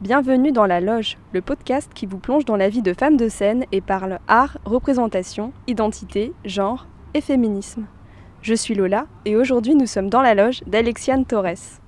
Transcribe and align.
Bienvenue 0.00 0.50
dans 0.50 0.64
La 0.64 0.80
Loge, 0.80 1.18
le 1.34 1.42
podcast 1.42 1.92
qui 1.94 2.06
vous 2.06 2.16
plonge 2.16 2.46
dans 2.46 2.56
la 2.56 2.70
vie 2.70 2.80
de 2.80 2.94
femmes 2.94 3.18
de 3.18 3.28
scène 3.28 3.66
et 3.70 3.82
parle 3.82 4.18
art, 4.28 4.56
représentation, 4.64 5.52
identité, 5.66 6.32
genre 6.46 6.86
et 7.12 7.20
féminisme. 7.20 7.84
Je 8.40 8.54
suis 8.54 8.74
Lola 8.74 9.04
et 9.26 9.36
aujourd'hui 9.36 9.74
nous 9.74 9.84
sommes 9.84 10.08
dans 10.08 10.22
la 10.22 10.34
loge 10.34 10.62
d'Alexiane 10.66 11.26
Torres. 11.26 11.82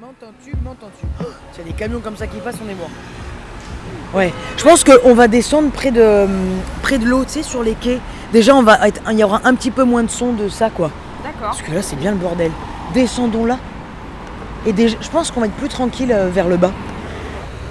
M'entends-tu 0.00 0.52
M'entends-tu? 0.62 1.06
Oh, 1.26 1.62
des 1.64 1.72
camions 1.72 2.00
comme 2.00 2.16
ça 2.16 2.28
qui 2.28 2.38
passent, 2.38 2.60
on 2.64 2.68
est 2.68 2.76
mort. 2.76 2.90
Ouais, 4.14 4.32
je 4.56 4.62
pense 4.62 4.84
qu'on 4.84 5.14
va 5.14 5.26
descendre 5.28 5.70
près 5.70 5.90
de, 5.90 6.26
près 6.82 6.98
de 6.98 7.04
l'eau, 7.06 7.24
tu 7.24 7.32
sais, 7.32 7.42
sur 7.42 7.62
les 7.62 7.74
quais. 7.74 7.98
Déjà, 8.32 8.54
on 8.54 8.62
va 8.62 8.86
être- 8.86 9.00
il 9.10 9.18
y 9.18 9.24
aura 9.24 9.40
un 9.44 9.54
petit 9.54 9.70
peu 9.70 9.84
moins 9.84 10.02
de 10.04 10.10
son 10.10 10.32
de 10.32 10.48
ça, 10.48 10.70
quoi. 10.70 10.90
D'accord. 11.24 11.48
Parce 11.48 11.62
que 11.62 11.72
là, 11.72 11.82
c'est 11.82 11.96
bien 11.96 12.12
le 12.12 12.16
bordel. 12.16 12.50
Descendons 12.94 13.44
là. 13.44 13.58
Et 14.66 14.72
déjà, 14.72 14.96
je 15.00 15.08
pense 15.08 15.30
qu'on 15.30 15.40
va 15.40 15.46
être 15.46 15.52
plus 15.54 15.68
tranquille 15.68 16.12
euh, 16.12 16.28
vers 16.32 16.48
le 16.48 16.56
bas. 16.56 16.70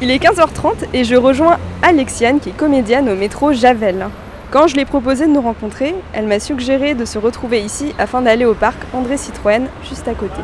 Il 0.02 0.12
est 0.12 0.18
15h30 0.22 0.86
et 0.94 1.04
je 1.06 1.16
rejoins 1.16 1.58
Alexiane 1.82 2.40
qui 2.40 2.50
est 2.50 2.58
comédienne 2.58 3.10
au 3.10 3.16
métro 3.16 3.54
Javel. 3.54 4.08
Quand 4.52 4.68
je 4.68 4.76
l'ai 4.76 4.86
proposé 4.86 5.26
de 5.26 5.32
nous 5.32 5.42
rencontrer, 5.42 5.96
elle 6.14 6.28
m'a 6.28 6.40
suggéré 6.40 6.94
de 6.94 7.06
se 7.06 7.18
retrouver 7.18 7.62
ici 7.62 7.96
afin 7.98 8.22
d'aller 8.22 8.46
au 8.46 8.54
parc 8.54 8.78
André 8.94 9.18
Citroën 9.18 9.64
juste 9.88 10.08
à 10.08 10.14
côté. 10.14 10.42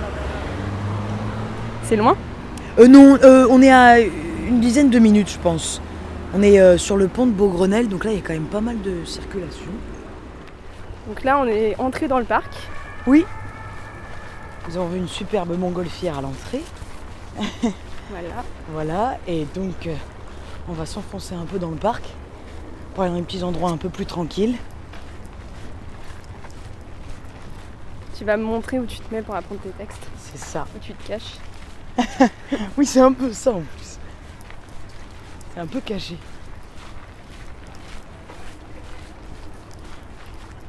C'est 1.83 1.95
loin? 1.97 2.15
Euh, 2.79 2.87
non, 2.87 3.17
euh, 3.23 3.45
on 3.49 3.61
est 3.61 3.71
à 3.71 3.99
une 3.99 4.59
dizaine 4.59 4.89
de 4.89 4.97
minutes, 4.99 5.29
je 5.31 5.37
pense. 5.39 5.81
On 6.33 6.41
est 6.43 6.59
euh, 6.59 6.77
sur 6.77 6.95
le 6.97 7.07
pont 7.07 7.25
de 7.25 7.31
Beaugrenelle, 7.31 7.87
donc 7.89 8.05
là, 8.05 8.11
il 8.11 8.17
y 8.17 8.19
a 8.19 8.21
quand 8.23 8.33
même 8.33 8.45
pas 8.45 8.61
mal 8.61 8.81
de 8.81 9.03
circulation. 9.05 9.71
Donc 11.07 11.23
là 11.23 11.39
on 11.39 11.47
est 11.47 11.75
entré 11.79 12.07
dans 12.07 12.19
le 12.19 12.25
parc. 12.25 12.53
Oui. 13.07 13.25
Nous 14.67 14.77
avons 14.77 14.89
vu 14.89 14.99
une 14.99 15.07
superbe 15.07 15.57
montgolfière 15.57 16.17
à 16.17 16.21
l'entrée. 16.21 16.61
Voilà. 18.11 18.43
Voilà, 18.73 19.17
et 19.27 19.45
donc 19.53 19.85
euh, 19.85 19.93
on 20.67 20.73
va 20.73 20.87
s'enfoncer 20.87 21.35
un 21.35 21.45
peu 21.45 21.59
dans 21.59 21.69
le 21.69 21.75
parc 21.75 22.03
pour 22.93 23.03
aller 23.03 23.11
dans 23.11 23.19
des 23.19 23.23
petits 23.23 23.43
endroits 23.43 23.69
un 23.69 23.77
peu 23.77 23.89
plus 23.89 24.07
tranquilles. 24.07 24.55
Tu 28.17 28.25
vas 28.25 28.35
me 28.35 28.43
montrer 28.43 28.79
où 28.79 28.85
tu 28.85 28.97
te 28.99 29.13
mets 29.13 29.21
pour 29.21 29.35
apprendre 29.35 29.61
tes 29.61 29.69
textes, 29.69 30.07
C'est 30.17 30.39
ça. 30.39 30.65
où 30.75 30.79
tu 30.79 30.93
te 30.93 31.07
caches. 31.07 31.35
Oui, 32.77 32.85
c'est 32.87 32.99
un 32.99 33.13
peu 33.13 33.31
ça 33.31 33.51
en 33.51 33.61
plus. 33.61 33.88
C'est 35.53 35.59
un 35.59 35.67
peu 35.67 35.81
caché. 35.81 36.17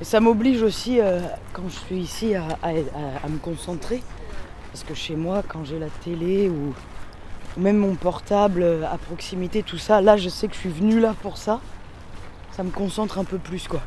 Et 0.01 0.05
ça 0.05 0.21
m'oblige 0.21 0.63
aussi, 0.63 0.99
euh, 1.01 1.21
quand 1.53 1.69
je 1.69 1.77
suis 1.77 1.99
ici, 1.99 2.35
à, 2.35 2.47
me 3.29 3.39
concentrer. 3.39 4.03
Parce 4.73 4.85
que 4.85 4.95
chez 4.95 5.15
moi, 5.15 5.43
quand 5.47 5.65
j'ai 5.65 5.79
la 5.79 5.91
télé 5.91 6.49
ou, 6.49 6.73
ou 7.57 7.61
même 7.61 7.77
mon 7.77 7.95
portable 7.97 8.63
euh, 8.63 8.87
à 8.91 8.97
proximité, 8.97 9.63
tout 9.63 9.77
ça, 9.77 10.01
là, 10.01 10.17
je 10.17 10.31
sais 10.31 10.49
que 10.49 10.55
je 10.55 10.61
suis 10.61 10.71
venue 10.71 11.01
là 11.01 11.15
pour 11.21 11.37
ça. 11.37 11.61
Ça 12.53 12.63
me 12.63 12.71
concentre 12.71 13.19
un 13.19 13.25
peu 13.25 13.39
plus, 13.39 13.69
quoi. 13.69 13.83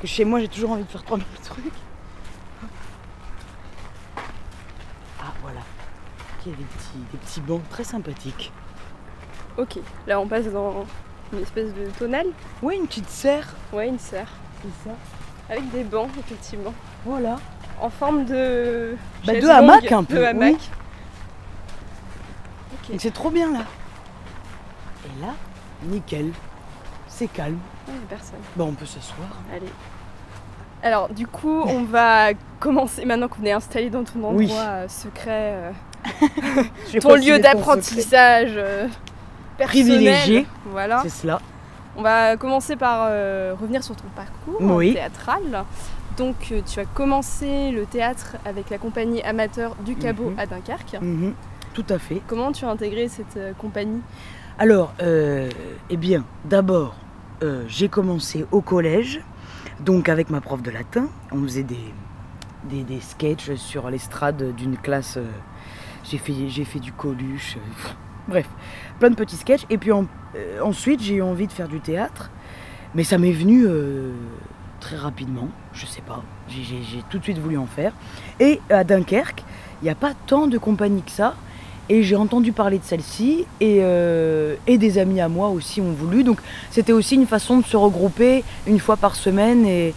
Que 0.00 0.06
chez 0.06 0.24
moi, 0.24 0.38
j'ai 0.40 0.48
toujours 0.48 0.70
envie 0.70 0.84
de 0.84 0.88
faire 0.88 1.02
3000 1.02 1.26
trucs. 1.42 1.64
Ah, 5.20 5.32
voilà. 5.42 5.60
Il 6.46 6.52
y 6.52 6.54
a 6.54 6.58
des 6.58 6.64
petits, 6.64 6.98
des 7.10 7.18
petits 7.18 7.40
bancs 7.40 7.68
très 7.68 7.84
sympathiques. 7.84 8.52
Ok, 9.58 9.78
là 10.06 10.18
on 10.20 10.26
passe 10.26 10.46
dans 10.46 10.84
une 11.32 11.40
espèce 11.40 11.72
de 11.74 11.86
tonnelle. 11.98 12.28
Oui, 12.62 12.76
une 12.76 12.86
petite 12.86 13.08
serre. 13.08 13.48
Ouais, 13.72 13.88
une 13.88 13.98
serre. 13.98 14.28
C'est 14.62 14.88
ça. 14.90 14.94
Avec 15.50 15.70
des 15.70 15.84
bancs, 15.84 16.08
effectivement. 16.18 16.72
Voilà. 17.04 17.36
En 17.80 17.90
forme 17.90 18.24
de. 18.24 18.96
Bah, 19.26 19.34
de 19.38 19.48
hamac, 19.48 19.90
un 19.92 20.04
peu, 20.04 20.16
De 20.16 20.22
hamac. 20.24 20.54
oui. 22.90 22.96
C'est 22.98 23.12
trop 23.12 23.30
bien 23.30 23.50
là. 23.52 23.60
Et 25.04 25.20
là, 25.24 25.32
nickel. 25.84 26.32
C'est 27.08 27.26
calme. 27.28 27.58
A 27.88 27.92
personne. 28.08 28.38
Bon, 28.56 28.68
on 28.68 28.72
peut 28.72 28.86
s'asseoir. 28.86 29.28
Allez. 29.54 29.66
Alors, 30.82 31.08
du 31.08 31.26
coup, 31.26 31.62
on 31.66 31.82
va 31.84 32.30
commencer 32.58 33.04
maintenant 33.04 33.28
qu'on 33.28 33.44
est 33.44 33.52
installé 33.52 33.88
dans 33.90 34.02
ton 34.04 34.18
endroit 34.18 34.32
Oui. 34.34 34.52
euh, 34.52 34.88
secret, 34.88 35.54
euh, 35.54 35.72
ton 37.00 37.14
lieu 37.14 37.38
d'apprentissage 37.38 38.58
Privilégié. 39.58 40.46
Voilà. 40.66 41.00
C'est 41.02 41.08
cela. 41.10 41.40
On 41.96 42.02
va 42.02 42.36
commencer 42.36 42.76
par 42.76 43.06
euh, 43.10 43.54
revenir 43.60 43.84
sur 43.84 43.94
ton 43.96 44.08
parcours 44.16 44.56
Oui. 44.60 44.94
théâtral. 44.94 45.64
Donc, 46.16 46.36
euh, 46.52 46.60
tu 46.66 46.78
as 46.80 46.84
commencé 46.84 47.70
le 47.70 47.84
théâtre 47.86 48.36
avec 48.44 48.70
la 48.70 48.78
compagnie 48.78 49.22
amateur 49.22 49.74
du 49.84 49.94
Cabot 49.96 50.30
Mhm. 50.30 50.38
à 50.38 50.46
Dunkerque. 50.46 50.96
Mhm. 51.00 51.34
Tout 51.74 51.84
à 51.88 51.98
fait. 51.98 52.20
Comment 52.26 52.52
tu 52.52 52.64
as 52.64 52.70
intégré 52.70 53.08
cette 53.08 53.36
euh, 53.36 53.52
compagnie? 53.56 54.00
Alors, 54.58 54.92
euh, 55.02 55.48
eh 55.88 55.96
bien, 55.96 56.24
d'abord, 56.44 56.94
euh, 57.42 57.64
j'ai 57.68 57.88
commencé 57.88 58.44
au 58.52 58.60
collège, 58.60 59.20
donc 59.80 60.08
avec 60.10 60.28
ma 60.30 60.40
prof 60.42 60.62
de 60.62 60.70
latin. 60.70 61.06
On 61.30 61.42
faisait 61.42 61.62
des, 61.62 61.92
des, 62.64 62.84
des 62.84 63.00
sketchs 63.00 63.54
sur 63.54 63.88
l'estrade 63.90 64.54
d'une 64.54 64.76
classe. 64.76 65.18
j'ai 66.04 66.18
fait, 66.18 66.34
j'ai 66.48 66.64
fait 66.64 66.78
du 66.80 66.92
coluche. 66.92 67.56
Bref, 68.28 68.46
plein 68.98 69.10
de 69.10 69.14
petits 69.14 69.36
sketchs. 69.36 69.66
Et 69.70 69.78
puis 69.78 69.90
euh, 69.90 70.02
ensuite, 70.62 71.02
j'ai 71.02 71.14
eu 71.14 71.22
envie 71.22 71.46
de 71.46 71.52
faire 71.52 71.68
du 71.68 71.80
théâtre, 71.80 72.30
mais 72.94 73.04
ça 73.04 73.18
m'est 73.18 73.32
venu 73.32 73.64
euh, 73.66 74.12
très 74.80 74.96
rapidement. 74.96 75.48
Je 75.72 75.86
sais 75.86 76.02
pas. 76.02 76.22
J'ai, 76.48 77.02
tout 77.10 77.18
de 77.18 77.22
suite 77.22 77.38
voulu 77.38 77.58
en 77.58 77.66
faire. 77.66 77.92
Et 78.40 78.60
à 78.70 78.84
Dunkerque, 78.84 79.42
il 79.80 79.84
n'y 79.86 79.90
a 79.90 79.94
pas 79.94 80.12
tant 80.26 80.46
de 80.46 80.58
compagnies 80.58 81.02
que 81.02 81.10
ça. 81.10 81.34
Et 81.88 82.04
j'ai 82.04 82.16
entendu 82.16 82.52
parler 82.52 82.78
de 82.78 82.84
celle-ci 82.84 83.44
et, 83.60 83.78
euh, 83.80 84.54
et 84.66 84.78
des 84.78 84.98
amis 84.98 85.20
à 85.20 85.28
moi 85.28 85.48
aussi 85.48 85.80
ont 85.80 85.92
voulu. 85.92 86.22
Donc 86.22 86.38
c'était 86.70 86.92
aussi 86.92 87.16
une 87.16 87.26
façon 87.26 87.58
de 87.58 87.64
se 87.64 87.76
regrouper 87.76 88.44
une 88.66 88.78
fois 88.78 88.96
par 88.96 89.16
semaine 89.16 89.66
et, 89.66 89.94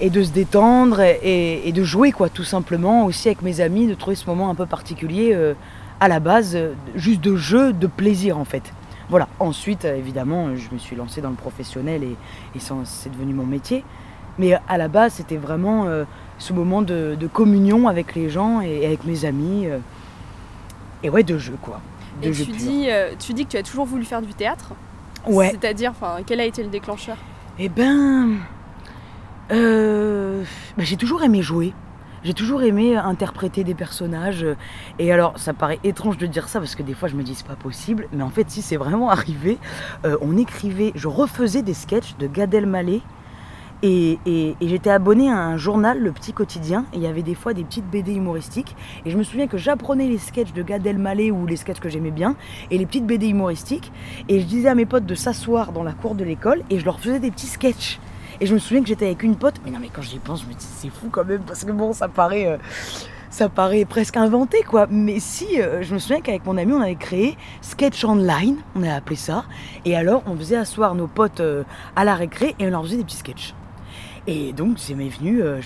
de 0.00 0.22
se 0.22 0.30
détendre 0.30 1.00
et, 1.00 1.70
de 1.72 1.84
jouer 1.84 2.10
quoi 2.10 2.28
tout 2.28 2.42
simplement 2.42 3.04
aussi 3.04 3.28
avec 3.28 3.42
mes 3.42 3.60
amis, 3.60 3.86
de 3.86 3.94
trouver 3.94 4.16
ce 4.16 4.26
moment 4.26 4.50
un 4.50 4.54
peu 4.54 4.66
particulier 4.66 5.36
à 6.00 6.08
la 6.08 6.20
base, 6.20 6.54
euh, 6.56 6.72
juste 6.94 7.20
de 7.20 7.36
jeu, 7.36 7.72
de 7.72 7.86
plaisir 7.86 8.38
en 8.38 8.44
fait. 8.44 8.72
Voilà, 9.10 9.28
ensuite 9.38 9.84
euh, 9.84 9.96
évidemment 9.96 10.56
je 10.56 10.68
me 10.72 10.78
suis 10.78 10.96
lancée 10.96 11.20
dans 11.20 11.30
le 11.30 11.36
professionnel 11.36 12.02
et, 12.02 12.16
c'est 12.58 13.12
devenu 13.12 13.34
mon 13.34 13.46
métier. 13.46 13.84
Mais 14.38 14.54
à 14.68 14.78
la 14.78 14.88
base 14.88 15.14
c'était 15.14 15.36
vraiment 15.36 15.84
euh, 15.86 16.04
ce 16.38 16.52
moment 16.52 16.82
de, 16.82 17.16
de 17.18 17.26
communion 17.26 17.86
avec 17.88 18.14
les 18.14 18.28
gens 18.30 18.60
et, 18.60 18.80
et 18.82 18.86
avec 18.86 19.04
mes 19.04 19.24
amis. 19.24 19.66
euh, 19.66 19.78
et 21.02 21.10
ouais, 21.10 21.22
de 21.22 21.36
jeu 21.38 21.56
quoi. 21.60 21.80
De 22.22 22.28
Et 22.28 22.32
jeu 22.32 22.44
tu 22.46 22.52
pur. 22.52 22.60
dis, 22.60 22.86
euh, 22.88 23.10
tu 23.18 23.34
dis 23.34 23.44
que 23.44 23.50
tu 23.50 23.56
as 23.58 23.62
toujours 23.62 23.84
voulu 23.84 24.04
faire 24.04 24.22
du 24.22 24.32
théâtre? 24.34 24.72
Ouais. 25.26 25.50
C'est-à-dire, 25.50 25.92
quel 26.26 26.40
a 26.40 26.44
été 26.44 26.62
le 26.62 26.68
déclencheur? 26.70 27.16
Eh 27.58 27.68
ben. 27.68 28.36
euh, 29.52 30.42
bah, 30.76 30.84
j'ai 30.84 30.96
toujours 30.96 31.22
aimé 31.22 31.42
jouer. 31.42 31.72
J'ai 32.24 32.32
toujours 32.32 32.62
aimé 32.62 32.96
interpréter 32.96 33.64
des 33.64 33.74
personnages. 33.74 34.46
Et 34.98 35.12
alors, 35.12 35.38
ça 35.38 35.52
paraît 35.52 35.78
étrange 35.84 36.16
de 36.16 36.26
dire 36.26 36.48
ça 36.48 36.58
parce 36.58 36.74
que 36.74 36.82
des 36.82 36.94
fois 36.94 37.06
je 37.06 37.16
me 37.16 37.22
dis 37.22 37.34
c'est 37.34 37.46
pas 37.46 37.54
possible. 37.54 38.08
Mais 38.12 38.22
en 38.22 38.30
fait, 38.30 38.50
si 38.50 38.62
c'est 38.62 38.76
vraiment 38.78 39.10
arrivé, 39.10 39.58
euh, 40.06 40.16
on 40.22 40.38
écrivait, 40.38 40.92
je 40.94 41.06
refaisais 41.06 41.60
des 41.60 41.74
sketchs 41.74 42.16
de 42.18 42.26
Gad 42.26 42.54
Elmaleh. 42.54 43.02
Et 43.86 44.18
j'étais 44.62 44.88
abonnée 44.88 45.30
à 45.30 45.36
un 45.36 45.58
journal, 45.58 46.00
Le 46.00 46.10
Petit 46.10 46.32
Quotidien, 46.32 46.86
et 46.94 46.96
il 46.96 47.02
y 47.02 47.06
avait 47.06 47.22
des 47.22 47.34
fois 47.34 47.52
des 47.52 47.64
petites 47.64 47.84
BD 47.84 48.14
humoristiques. 48.14 48.74
Et 49.04 49.10
je 49.10 49.18
me 49.18 49.22
souviens 49.22 49.46
que 49.46 49.58
j'apprenais 49.58 50.08
les 50.08 50.16
sketchs 50.16 50.54
de 50.54 50.62
Gad 50.62 50.86
Elmaleh 50.86 51.30
ou 51.30 51.44
les 51.44 51.56
sketchs 51.56 51.80
que 51.80 51.90
j'aimais 51.90 52.10
bien, 52.10 52.34
et 52.70 52.78
les 52.78 52.86
petites 52.86 53.04
BD 53.04 53.28
humoristiques. 53.28 53.92
Et 54.30 54.40
je 54.40 54.46
disais 54.46 54.70
à 54.70 54.74
mes 54.74 54.86
potes 54.86 55.04
de 55.04 55.14
s'asseoir 55.14 55.72
dans 55.72 55.82
la 55.82 55.92
cour 55.92 56.14
de 56.14 56.24
l'école, 56.24 56.62
et 56.70 56.78
je 56.78 56.84
leur 56.86 56.98
faisais 56.98 57.20
des 57.20 57.30
petits 57.30 57.46
sketchs. 57.46 58.00
Et 58.40 58.46
je 58.46 58.54
me 58.54 58.58
souviens 58.58 58.82
que 58.82 58.88
j'étais 58.88 59.06
avec 59.06 59.22
une 59.22 59.36
pote, 59.36 59.54
mais 59.64 59.70
non 59.70 59.78
mais 59.80 59.88
quand 59.92 60.02
j'y 60.02 60.18
pense, 60.18 60.42
je 60.42 60.46
me 60.46 60.52
dis 60.52 60.64
c'est 60.66 60.90
fou 60.90 61.08
quand 61.10 61.24
même, 61.24 61.42
parce 61.42 61.64
que 61.64 61.72
bon, 61.72 61.92
ça 61.92 62.08
paraît, 62.08 62.46
euh, 62.46 62.56
ça 63.30 63.48
paraît 63.48 63.84
presque 63.84 64.16
inventé 64.16 64.62
quoi. 64.62 64.86
Mais 64.90 65.20
si, 65.20 65.60
euh, 65.60 65.82
je 65.82 65.94
me 65.94 65.98
souviens 65.98 66.20
qu'avec 66.20 66.44
mon 66.46 66.56
ami, 66.56 66.72
on 66.72 66.80
avait 66.80 66.94
créé 66.96 67.36
Sketch 67.62 68.04
Online, 68.04 68.56
on 68.76 68.82
a 68.82 68.94
appelé 68.94 69.16
ça. 69.16 69.44
Et 69.84 69.96
alors, 69.96 70.22
on 70.26 70.36
faisait 70.36 70.56
asseoir 70.56 70.94
nos 70.94 71.06
potes 71.06 71.40
euh, 71.40 71.64
à 71.96 72.04
la 72.04 72.14
récré 72.14 72.54
et 72.58 72.66
on 72.66 72.70
leur 72.70 72.82
faisait 72.82 72.96
des 72.96 73.04
petits 73.04 73.16
sketchs. 73.16 73.54
Et 74.26 74.52
donc, 74.54 74.78
c'est 74.78 74.94
m'est 74.94 75.08
venu, 75.08 75.42
euh, 75.42 75.60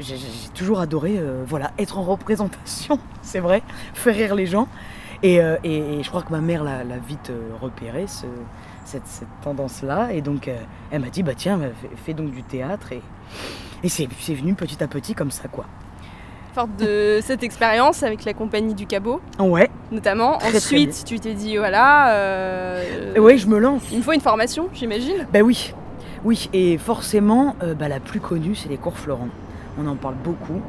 j'ai 0.00 0.16
toujours 0.54 0.80
adoré 0.80 1.20
voilà, 1.46 1.70
être 1.78 1.98
en 1.98 2.02
représentation, 2.02 2.98
c'est 3.22 3.38
vrai, 3.38 3.62
faire 3.94 4.14
rire 4.14 4.34
les 4.34 4.46
gens. 4.46 4.66
Et, 5.22 5.36
et- 5.36 6.02
je 6.02 6.08
crois 6.08 6.22
que 6.22 6.32
ma 6.32 6.40
mère 6.40 6.64
l'a 6.64 6.82
vite 7.06 7.30
repéré, 7.60 8.06
cette, 8.84 9.06
cette 9.06 9.28
tendance-là. 9.42 10.12
Et 10.12 10.20
donc, 10.20 10.48
euh, 10.48 10.56
elle 10.90 11.00
m'a 11.00 11.08
dit, 11.10 11.22
bah 11.22 11.32
tiens, 11.36 11.56
bah, 11.58 11.66
fais, 11.80 11.90
fais 11.96 12.14
donc 12.14 12.30
du 12.32 12.42
théâtre. 12.42 12.92
Et, 12.92 13.02
et 13.82 13.88
c'est 13.88 14.08
c'est 14.20 14.34
venu 14.34 14.54
petit 14.54 14.82
à 14.82 14.88
petit 14.88 15.14
comme 15.14 15.30
ça, 15.30 15.48
quoi. 15.48 15.64
Forte 16.54 16.76
de 16.76 17.20
cette 17.22 17.42
expérience 17.42 18.02
avec 18.02 18.24
la 18.24 18.34
compagnie 18.34 18.74
du 18.74 18.86
Cabot, 18.86 19.20
Ouais, 19.38 19.70
notamment. 19.90 20.38
Très, 20.38 20.48
très 20.48 20.56
Ensuite, 20.58 21.04
tu 21.06 21.18
t'es 21.18 21.34
dit, 21.34 21.56
voilà, 21.56 22.12
euh, 22.14 23.16
ouais, 23.18 23.38
je 23.38 23.46
me 23.48 23.58
lance. 23.58 23.82
il 23.90 23.98
me 23.98 24.02
faut 24.02 24.12
une 24.12 24.20
formation, 24.20 24.68
j'imagine. 24.74 25.26
Ben 25.32 25.42
oui. 25.42 25.72
Oui, 26.24 26.48
et 26.52 26.78
forcément, 26.78 27.56
euh, 27.62 27.74
bah, 27.74 27.88
la 27.88 27.98
plus 27.98 28.20
connue, 28.20 28.54
c'est 28.54 28.68
les 28.68 28.76
cours 28.76 28.96
Florent. 28.96 29.28
On 29.78 29.86
en 29.86 29.96
parle 29.96 30.14
beaucoup. 30.22 30.60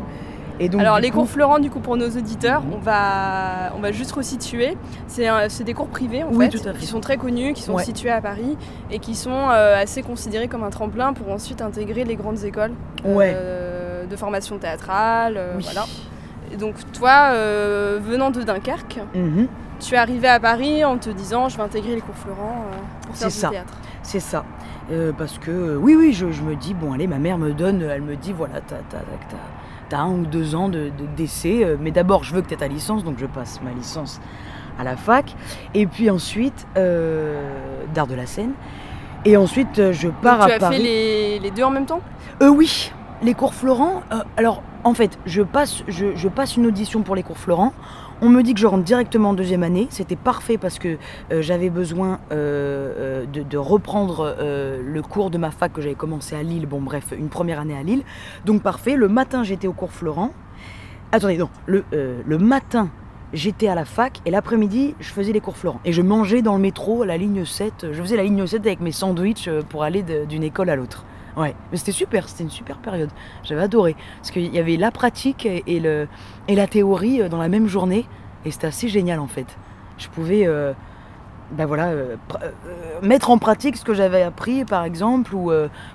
Et 0.63 0.69
donc, 0.69 0.79
Alors 0.81 0.99
les 0.99 1.09
coup- 1.09 1.19
cours 1.19 1.29
Florent, 1.29 1.59
du 1.59 1.69
coup 1.69 1.79
pour 1.79 1.97
nos 1.97 2.07
auditeurs, 2.09 2.63
on 2.73 2.77
va 2.77 3.71
on 3.75 3.81
va 3.81 3.91
juste 3.91 4.13
resituer. 4.13 4.77
C'est 5.07 5.63
des 5.63 5.73
cours 5.73 5.87
privés 5.87 6.23
en 6.23 6.29
Oui, 6.31 6.49
fait, 6.49 6.71
qui 6.79 6.85
sont 6.85 7.01
très 7.01 7.17
connus, 7.17 7.53
qui 7.53 7.61
sont 7.61 7.73
Ouais. 7.73 7.83
situés 7.83 8.09
à 8.11 8.21
Paris 8.21 8.57
et 8.89 8.99
qui 8.99 9.15
sont 9.15 9.31
euh, 9.49 9.81
assez 9.81 10.01
considérés 10.03 10.47
comme 10.47 10.63
un 10.63 10.69
tremplin 10.69 11.11
pour 11.13 11.29
ensuite 11.31 11.61
intégrer 11.61 12.05
les 12.05 12.15
grandes 12.15 12.43
écoles 12.45 12.71
Ouais. 13.03 13.33
euh, 13.35 14.05
de 14.05 14.15
formation 14.15 14.57
théâtrale. 14.57 15.35
euh, 15.37 15.53
Oui. 15.57 15.63
Voilà. 15.65 15.85
Et 16.53 16.55
donc 16.57 16.75
toi, 16.93 17.31
venant 17.99 18.29
de 18.31 18.41
Dunkerque, 18.43 18.99
Mhm. 19.15 19.47
tu 19.79 19.95
es 19.95 19.97
arrivé 19.97 20.27
à 20.29 20.39
Paris 20.39 20.85
en 20.85 20.97
te 20.97 21.09
disant 21.09 21.49
je 21.49 21.57
vais 21.57 21.63
intégrer 21.63 21.95
les 21.95 22.01
cours 22.01 22.15
Florent 22.15 22.65
pour 23.05 23.15
faire 23.17 23.27
du 23.27 23.33
ça. 23.33 23.49
théâtre. 23.49 23.73
C'est 24.01 24.19
ça. 24.21 24.45
Parce 25.17 25.39
que, 25.39 25.75
oui, 25.77 25.95
oui, 25.97 26.13
je, 26.13 26.31
je 26.31 26.41
me 26.43 26.55
dis, 26.55 26.73
bon, 26.73 26.93
allez, 26.93 27.07
ma 27.07 27.17
mère 27.17 27.37
me 27.37 27.51
donne, 27.53 27.81
elle 27.81 28.01
me 28.01 28.15
dit, 28.15 28.33
voilà, 28.33 28.55
t'as 28.61 28.75
un 30.01 30.09
ou 30.11 30.25
deux 30.25 30.55
ans 30.55 30.69
de, 30.69 30.85
de- 30.85 30.91
d'essai, 31.15 31.63
euh, 31.63 31.75
mais 31.79 31.91
d'abord, 31.91 32.23
je 32.23 32.33
veux 32.33 32.41
que 32.41 32.47
tu 32.47 32.53
aies 32.53 32.57
ta 32.57 32.67
licence, 32.67 33.03
donc 33.03 33.15
je 33.19 33.25
passe 33.25 33.61
ma 33.63 33.71
licence 33.71 34.19
à 34.79 34.83
la 34.83 34.95
fac. 34.97 35.35
Et 35.73 35.85
puis 35.87 36.09
ensuite, 36.09 36.67
euh, 36.77 37.41
d'art 37.93 38.07
de 38.07 38.15
la 38.15 38.25
scène. 38.25 38.51
Et 39.25 39.37
ensuite, 39.37 39.79
euh, 39.79 39.93
je 39.93 40.09
pars 40.09 40.39
Donc, 40.39 40.47
tu 40.47 40.51
à 40.53 40.55
as 40.55 40.59
Paris. 40.59 40.77
fait 40.77 40.83
les, 40.83 41.39
les 41.39 41.51
deux 41.51 41.63
en 41.63 41.69
même 41.69 41.85
temps? 41.85 42.01
Euh, 42.41 42.49
oui, 42.49 42.91
les 43.21 43.33
cours 43.33 43.53
Florent. 43.53 44.01
euh, 44.11 44.17
alors, 44.37 44.61
en 44.83 44.93
fait, 44.93 45.17
je 45.25 45.41
passe, 45.41 45.83
je, 45.87 46.07
je 46.15 46.27
passe 46.27 46.57
une 46.57 46.65
audition 46.65 47.03
pour 47.03 47.15
les 47.15 47.23
cours 47.23 47.37
Florent. 47.37 47.71
On 48.25 48.29
me 48.29 48.41
dit 48.41 48.53
que 48.53 48.61
je 48.61 48.67
rentre 48.67 48.85
directement 48.85 49.31
en 49.31 49.33
deuxième 49.33 49.63
année. 49.63 49.87
C'était 49.89 50.15
parfait 50.15 50.57
parce 50.57 50.79
que 50.79 50.97
euh, 51.33 51.41
j'avais 51.41 51.69
besoin 51.69 52.21
euh, 52.31 53.25
euh, 53.27 53.43
de, 53.43 53.57
reprendre 53.57 54.37
le 54.39 55.01
cours 55.01 55.29
de 55.29 55.37
ma 55.37 55.51
fac 55.51 55.73
que 55.73 55.81
j'avais 55.81 55.93
commencé 55.93 56.33
à 56.33 56.41
Lille. 56.41 56.65
Bon, 56.65 56.79
bref, 56.79 57.13
une 57.17 57.27
première 57.27 57.59
année 57.59 57.77
à 57.77 57.83
Lille. 57.83 58.03
Donc, 58.45 58.61
parfait. 58.61 58.95
Le 58.95 59.09
matin, 59.09 59.43
j'étais 59.43 59.67
au 59.67 59.73
cours 59.73 59.91
Florent. 59.91 60.31
Attendez, 61.11 61.37
non. 61.37 61.49
Le, 61.65 61.83
matin, 62.37 62.87
j'étais 63.33 63.67
à 63.67 63.75
la 63.75 63.83
fac 63.83 64.21
et 64.25 64.31
l'après-midi, 64.31 64.95
je 65.01 65.09
faisais 65.09 65.33
les 65.33 65.41
cours 65.41 65.57
Florent. 65.57 65.81
Et 65.83 65.91
je 65.91 66.01
mangeais 66.01 66.41
dans 66.41 66.55
le 66.55 66.61
métro, 66.61 67.03
la 67.03 67.17
ligne 67.17 67.43
7. 67.43 67.87
Je 67.91 68.01
faisais 68.01 68.15
la 68.15 68.23
ligne 68.23 68.47
7 68.47 68.65
avec 68.65 68.79
mes 68.79 68.93
sandwichs 68.93 69.49
pour 69.67 69.83
aller 69.83 70.01
d'une 70.01 70.43
école 70.43 70.69
à 70.69 70.77
l'autre. 70.77 71.03
Ouais, 71.35 71.55
mais 71.71 71.77
c'était 71.77 71.91
super, 71.91 72.29
c'était 72.29 72.43
une 72.43 72.49
super 72.49 72.77
période. 72.77 73.09
J'avais 73.43 73.63
adoré. 73.63 73.95
Parce 74.17 74.31
qu'il 74.31 74.53
y 74.53 74.59
avait 74.59 74.77
la 74.77 74.91
pratique 74.91 75.45
et, 75.45 75.79
la 76.47 76.67
théorie 76.67 77.21
euh, 77.21 77.29
dans 77.29 77.39
la 77.39 77.49
même 77.49 77.67
journée. 77.67 78.05
Et 78.45 78.51
c'était 78.51 78.67
assez 78.67 78.87
génial 78.87 79.19
en 79.19 79.27
fait. 79.27 79.47
Je 79.97 80.07
pouvais 80.09 80.45
euh, 80.45 80.73
ben 81.51 81.65
voilà, 81.65 81.87
euh, 81.87 82.15
mettre 83.01 83.31
en 83.31 83.37
pratique 83.37 83.77
ce 83.77 83.85
que 83.85 83.93
j'avais 83.93 84.21
appris 84.21 84.65
par 84.65 84.83
exemple, 84.83 85.33
ou 85.33 85.51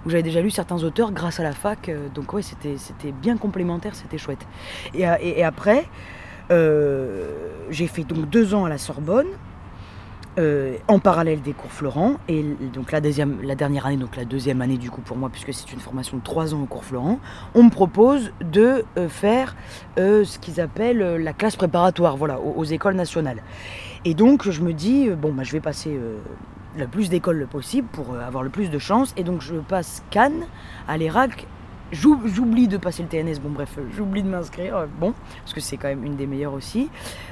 j'avais 0.06 0.22
déjà 0.22 0.40
lu 0.40 0.50
certains 0.50 0.82
auteurs 0.82 1.12
grâce 1.12 1.40
à 1.40 1.42
la 1.42 1.52
fac. 1.52 1.90
donc 2.14 2.32
ouais, 2.32 2.42
c'était, 2.42 3.12
bien 3.12 3.36
complémentaire, 3.36 3.94
c'était 3.94 4.18
chouette. 4.18 4.46
Et, 4.94 5.44
après, 5.44 5.86
j'ai 6.50 7.86
fait 7.86 8.04
donc 8.04 8.30
deux 8.30 8.54
ans 8.54 8.64
à 8.64 8.68
la 8.68 8.78
Sorbonne. 8.78 9.26
Euh, 10.38 10.76
en 10.86 10.98
parallèle 10.98 11.42
des 11.42 11.52
cours 11.52 11.72
Florent 11.72 12.16
et 12.28 12.44
donc 12.72 12.92
la 12.92 13.00
deuxième 13.00 13.44
dernière 13.56 13.86
année 13.86 13.96
donc 13.96 14.16
la 14.16 14.24
deuxième 14.24 14.62
année 14.62 14.76
du 14.76 14.90
coup 14.90 15.00
pour 15.00 15.16
moi 15.16 15.30
puisque 15.30 15.52
c'est 15.52 15.72
une 15.72 15.80
formation 15.80 16.16
de 16.16 16.22
trois 16.22 16.54
ans 16.54 16.62
au 16.62 16.66
cours 16.66 16.84
Florent 16.84 17.18
on 17.54 17.64
me 17.64 17.70
propose 17.70 18.32
de 18.40 18.84
euh, 18.96 19.08
faire 19.08 19.56
euh, 19.98 20.24
ce 20.24 20.38
qu'ils 20.38 20.60
appellent 20.60 21.16
la 21.16 21.32
classe 21.32 21.56
préparatoire 21.56 22.16
voilà 22.16 22.38
aux, 22.40 22.64
écoles 22.64 22.94
nationales. 22.94 23.42
Et 24.04 24.14
donc 24.14 24.48
je 24.48 24.62
me 24.62 24.72
dis 24.72 25.10
bon 25.10 25.32
bah 25.32 25.42
je 25.42 25.52
vais 25.52 25.60
passer 25.60 25.98
le 26.76 26.86
plus 26.86 27.10
d'écoles 27.10 27.46
possible 27.50 27.88
pour 27.88 28.14
avoir 28.16 28.42
le 28.42 28.50
plus 28.50 28.70
de 28.70 28.78
chance 28.78 29.12
et 29.16 29.24
donc 29.24 29.42
je 29.42 29.56
passe 29.56 30.04
Cannes 30.10 30.46
à 30.86 30.96
l'ERAC 30.98 31.46
J'oublie 31.92 32.68
de 32.68 32.76
passer 32.76 33.02
le 33.02 33.08
TNS, 33.08 33.40
bon 33.40 33.48
bref, 33.50 33.70
euh, 33.78 33.82
j'oublie 33.96 34.22
de 34.22 34.28
m'inscrire, 34.28 34.76
euh, 34.76 34.86
bon, 35.00 35.14
parce 35.42 35.54
que 35.54 35.60
c'est 35.60 35.76
quand 35.78 35.88
même 35.88 36.04
une 36.04 36.16
des 36.16 36.26
meilleures 36.26 36.52
aussi. 36.52 36.90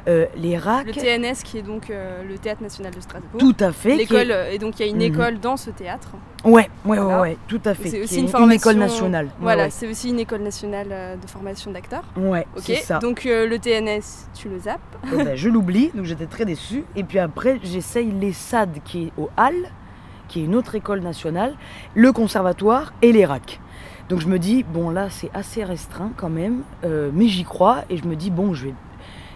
Euh, 0.08 0.26
l'ERAC, 0.36 0.86
Le 0.86 0.92
TNS 0.92 1.42
qui 1.44 1.58
est 1.58 1.62
donc 1.62 1.90
euh, 1.90 2.22
le 2.26 2.38
Théâtre 2.38 2.62
National 2.62 2.94
de 2.94 3.00
Strasbourg. 3.00 3.38
tout 3.38 3.54
à 3.60 3.72
fait. 3.72 3.96
L'école, 3.96 4.30
est- 4.30 4.54
et 4.54 4.58
donc 4.58 4.78
il 4.80 4.86
y 4.86 4.88
a 4.88 4.90
une 4.90 4.96
Mhm. 4.96 5.02
école 5.14 5.40
dans 5.40 5.56
ce 5.58 5.70
théâtre. 5.70 6.08
Ouais, 6.44 6.52
ouais, 6.52 6.96
ouais, 6.96 6.98
Voilà. 7.04 7.20
ouais, 7.20 7.36
tout 7.48 7.60
à 7.66 7.74
fait. 7.74 7.88
C'est 7.90 8.02
aussi 8.02 8.16
une 8.18 8.22
une 8.24 8.28
formation. 8.28 8.70
école 8.70 8.80
nationale. 8.80 9.28
Voilà, 9.40 9.64
ouais. 9.64 9.70
c'est 9.70 9.88
aussi 9.88 10.08
une 10.10 10.20
école 10.20 10.40
nationale 10.42 11.18
de 11.22 11.26
formation 11.28 11.70
d'acteurs. 11.70 12.04
Ouais, 12.16 12.46
Ok. 12.56 12.72
ça. 12.82 12.98
Donc 12.98 13.26
euh, 13.26 13.46
le 13.46 13.58
TNS, 13.58 14.28
tu 14.34 14.48
le 14.48 14.58
zappes. 14.58 14.80
Eh 15.12 15.16
ben, 15.22 15.36
je 15.36 15.48
l'oublie, 15.50 15.90
donc 15.94 16.04
j'étais 16.06 16.26
très 16.26 16.44
déçue. 16.44 16.84
Et 16.94 17.04
puis 17.04 17.18
après, 17.18 17.58
j'essaye 17.62 18.10
l'ESSAD 18.10 18.78
qui 18.84 19.04
est 19.08 19.12
au 19.18 19.28
Hall, 19.36 19.54
qui 20.28 20.40
est 20.40 20.44
une 20.44 20.54
autre 20.54 20.74
école 20.76 21.00
nationale, 21.00 21.54
le 21.94 22.10
conservatoire 22.12 22.92
et 23.02 23.12
l'ERAC. 23.12 23.60
Donc 24.08 24.20
je 24.20 24.28
me 24.28 24.38
dis, 24.38 24.62
bon 24.62 24.90
là 24.90 25.08
c'est 25.10 25.30
assez 25.34 25.64
restreint 25.64 26.12
quand 26.16 26.28
même, 26.28 26.62
euh, 26.84 27.10
mais 27.12 27.26
j'y 27.26 27.44
crois 27.44 27.82
et 27.90 27.96
je 27.96 28.04
me 28.04 28.14
dis, 28.14 28.30
bon, 28.30 28.54
je 28.54 28.66
vais, 28.66 28.74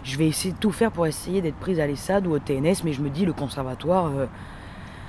je 0.04 0.16
vais 0.16 0.28
essayer 0.28 0.52
de 0.52 0.58
tout 0.58 0.70
faire 0.70 0.92
pour 0.92 1.06
essayer 1.06 1.40
d'être 1.42 1.56
prise 1.56 1.80
à 1.80 1.86
l'ESSAD 1.86 2.26
ou 2.26 2.32
au 2.32 2.38
TNS, 2.38 2.84
mais 2.84 2.92
je 2.92 3.00
me 3.00 3.08
dis, 3.10 3.24
le 3.24 3.32
conservatoire, 3.32 4.06
euh, 4.16 4.26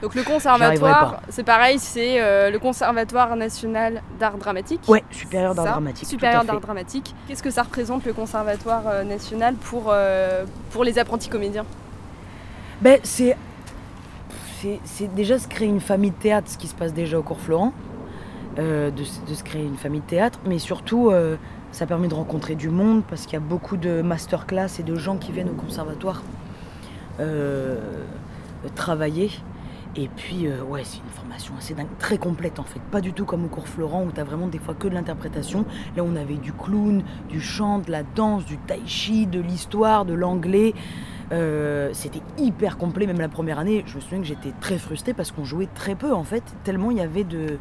Donc 0.02 0.16
le 0.16 0.24
conservatoire, 0.24 1.22
c'est 1.30 1.44
pareil, 1.44 1.78
c'est 1.78 2.20
euh, 2.20 2.50
le 2.50 2.58
Conservatoire 2.58 3.36
national 3.36 4.02
d'art 4.20 4.38
dramatique. 4.38 4.82
ouais, 4.88 5.04
supérieur 5.12 5.54
d'art 5.54 5.66
dramatique. 5.66 6.08
Supérieur 6.08 6.44
d'art 6.44 6.60
dramatique. 6.60 7.14
Qu'est-ce 7.28 7.44
que 7.44 7.52
ça 7.52 7.62
représente 7.62 8.04
le 8.06 8.14
Conservatoire 8.14 9.06
national 9.06 9.54
pour, 9.56 9.94
pour 10.72 10.84
les 10.84 10.98
apprentis 10.98 11.30
comédiens? 11.30 11.66
Ben, 12.82 13.00
c'est, 13.04 13.38
c'est, 14.60 14.80
c'est 14.86 15.14
déjà 15.14 15.38
se 15.38 15.48
créer 15.48 15.68
une 15.68 15.80
famille 15.80 16.10
de 16.10 16.16
théâtre, 16.16 16.50
ce 16.50 16.58
qui 16.58 16.66
se 16.68 16.74
passe 16.74 16.94
déjà 16.96 17.20
au 17.20 17.22
cours 17.22 17.40
Florent, 17.40 17.74
euh, 18.60 18.92
de, 18.92 19.04
se- 19.04 19.44
créer 19.44 19.64
une 19.66 19.78
famille 19.78 20.02
de 20.02 20.06
théâtre, 20.06 20.40
mais 20.46 20.60
surtout, 20.60 21.10
euh, 21.10 21.36
ça 21.72 21.86
permet 21.86 22.08
de 22.08 22.14
rencontrer 22.14 22.56
du 22.56 22.70
monde 22.70 23.04
parce 23.10 23.24
qu'il 23.26 23.34
y 23.34 23.38
a 23.38 23.40
beaucoup 23.46 23.78
de 23.78 24.02
masterclass 24.02 24.80
et 24.80 24.84
de 24.84 24.96
gens 24.96 25.18
qui 25.18 25.32
viennent 25.32 25.50
au 25.50 25.54
conservatoire 25.54 26.22
euh, 27.20 27.78
travailler. 28.76 29.32
Et 29.98 30.08
puis, 30.08 30.48
ouais, 30.70 30.84
c'est 30.86 31.00
une 31.00 31.10
formation 31.10 31.54
assez 31.58 31.74
dingue, 31.74 31.88
très 32.00 32.18
complète 32.18 32.60
en 32.60 32.64
fait. 32.64 32.80
Pas 32.92 33.02
du 33.02 33.12
tout 33.12 33.26
comme 33.26 33.44
au 33.44 33.50
cours 33.50 33.68
Florent 33.68 34.04
où 34.06 34.12
tu 34.14 34.22
as 34.22 34.24
vraiment 34.24 34.48
des 34.48 34.58
fois 34.60 34.74
que 34.74 34.88
de 34.88 34.94
l'interprétation. 34.94 35.66
Là, 35.98 36.04
on 36.06 36.16
avait 36.16 36.36
du 36.38 36.54
clown, 36.54 37.04
du 37.30 37.42
chant, 37.42 37.80
de 37.80 37.92
la 37.92 38.04
danse, 38.04 38.46
du 38.46 38.58
tai 38.58 38.80
chi, 38.86 39.28
de 39.28 39.42
l'histoire, 39.42 40.06
de 40.06 40.14
l'anglais. 40.14 40.74
C'était 41.94 42.22
hyper 42.38 42.78
complet, 42.78 43.06
même 43.06 43.20
la 43.20 43.28
première 43.30 43.60
année. 43.60 43.84
Je 43.86 43.96
me 43.98 44.02
souviens 44.02 44.20
que 44.20 44.26
j'étais 44.26 44.54
très 44.62 44.78
frustrée 44.78 45.14
parce 45.14 45.32
qu'on 45.32 45.44
jouait 45.46 45.68
très 45.76 45.96
peu 45.96 46.14
en 46.14 46.24
fait, 46.24 46.44
tellement 46.64 46.92
il 46.92 46.98
y 46.98 47.02
avait 47.02 47.26
de, 47.26 47.58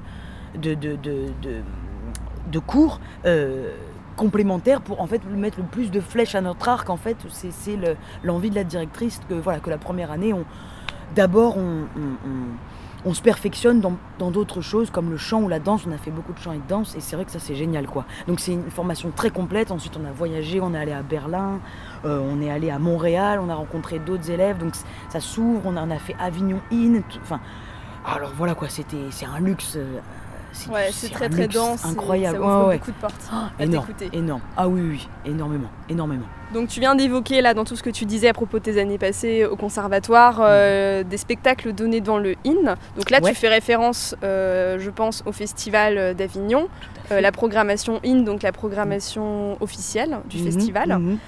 de, 0.56 2.58
cours 2.58 3.00
euh, 3.26 3.70
complémentaires 4.16 4.80
pour 4.80 5.00
en 5.00 5.06
fait 5.06 5.24
mettre 5.24 5.58
le 5.58 5.64
plus 5.64 5.90
de 5.90 6.00
flèches 6.00 6.34
à 6.34 6.40
notre 6.40 6.68
arc. 6.68 6.90
En 6.90 6.96
fait, 6.96 7.16
c'est 7.30 7.52
c'est 7.52 7.76
le- 7.76 7.96
l'envie 8.22 8.50
de 8.50 8.54
la 8.54 8.64
directrice 8.64 9.20
que, 9.28 9.34
voilà, 9.34 9.60
que 9.60 9.70
la 9.70 9.78
première 9.78 10.10
année, 10.10 10.34
d'abord 11.14 11.56
on, 11.56 13.14
se 13.14 13.22
perfectionne 13.22 13.80
dans 14.18 14.30
d'autres 14.30 14.60
choses 14.60 14.90
comme 14.90 15.10
le 15.10 15.16
chant 15.16 15.40
ou 15.40 15.48
la 15.48 15.58
danse. 15.58 15.84
On 15.88 15.92
a 15.92 15.96
fait 15.96 16.10
beaucoup 16.10 16.34
de 16.34 16.38
chant 16.38 16.52
et 16.52 16.58
de 16.58 16.66
danse 16.68 16.94
et 16.96 17.00
c'est 17.00 17.16
vrai 17.16 17.24
que 17.24 17.30
ça 17.30 17.38
c'est 17.38 17.54
génial 17.54 17.86
quoi. 17.86 18.04
Donc 18.28 18.40
c'est 18.40 18.52
une 18.52 18.70
formation 18.70 19.10
très 19.10 19.30
complète. 19.30 19.70
Ensuite 19.70 19.96
on 19.96 20.04
a 20.06 20.12
voyagé, 20.12 20.60
on 20.60 20.74
est 20.74 20.78
allé 20.78 20.92
à 20.92 21.02
Berlin, 21.02 21.60
euh, 22.04 22.20
on 22.22 22.42
est 22.42 22.50
allé 22.50 22.70
à 22.70 22.78
Montréal, 22.78 23.40
on 23.42 23.48
a 23.48 23.54
rencontré 23.54 24.00
d'autres 24.00 24.30
élèves. 24.30 24.58
Donc 24.58 24.74
ça 25.08 25.20
s'ouvre. 25.20 25.62
On 25.64 25.76
en 25.78 25.90
a 25.90 25.98
fait 25.98 26.14
Avignon 26.20 26.60
In. 26.70 27.00
Enfin 27.22 27.40
alors 28.04 28.32
voilà 28.36 28.54
quoi. 28.54 28.68
C'était 28.68 29.06
c'est 29.10 29.26
un 29.26 29.40
luxe. 29.40 29.76
euh, 29.76 29.98
c'est- 30.52 30.70
Ouais, 30.70 30.88
c'est 30.92 31.10
très 31.10 31.28
très 31.28 31.48
dense. 31.48 31.84
incroyable. 31.84 32.38
Ça 32.38 32.42
ouvre 32.42 32.68
ouais. 32.68 32.78
beaucoup 32.78 32.90
de 32.90 32.96
portes. 32.96 33.28
Ah, 33.32 33.50
à 33.58 33.64
énorme, 33.64 33.86
énorme. 34.12 34.40
Ah 34.56 34.68
oui, 34.68 34.80
oui, 34.82 35.08
énormément, 35.24 35.68
énormément. 35.88 36.24
Donc 36.52 36.68
tu 36.68 36.80
viens 36.80 36.94
d'évoquer 36.96 37.40
là 37.42 37.54
dans 37.54 37.64
tout 37.64 37.76
ce 37.76 37.82
que 37.82 37.90
tu 37.90 38.04
disais 38.06 38.28
à 38.28 38.32
propos 38.32 38.58
de 38.58 38.64
tes 38.64 38.80
années 38.80 38.98
passées 38.98 39.44
au 39.44 39.54
conservatoire, 39.56 40.40
euh, 40.42 41.04
des 41.04 41.16
spectacles 41.16 41.72
donnés 41.72 42.00
dans 42.00 42.18
le 42.18 42.34
IN. 42.44 42.74
Donc 42.96 43.10
là 43.10 43.20
Ouais. 43.22 43.30
tu 43.30 43.36
fais 43.36 43.48
référence, 43.48 44.16
euh, 44.24 44.78
je 44.80 44.90
pense, 44.90 45.22
au 45.26 45.32
festival 45.32 46.14
d'Avignon, 46.14 46.68
Euh, 47.12 47.20
la 47.20 47.32
programmation 47.32 47.98
IN, 48.04 48.22
donc 48.22 48.44
la 48.44 48.52
programmation 48.52 49.56
officielle 49.60 50.18
du 50.28 50.38
Mhm, 50.38 50.44
festival. 50.44 50.88
mhm. 50.98 51.18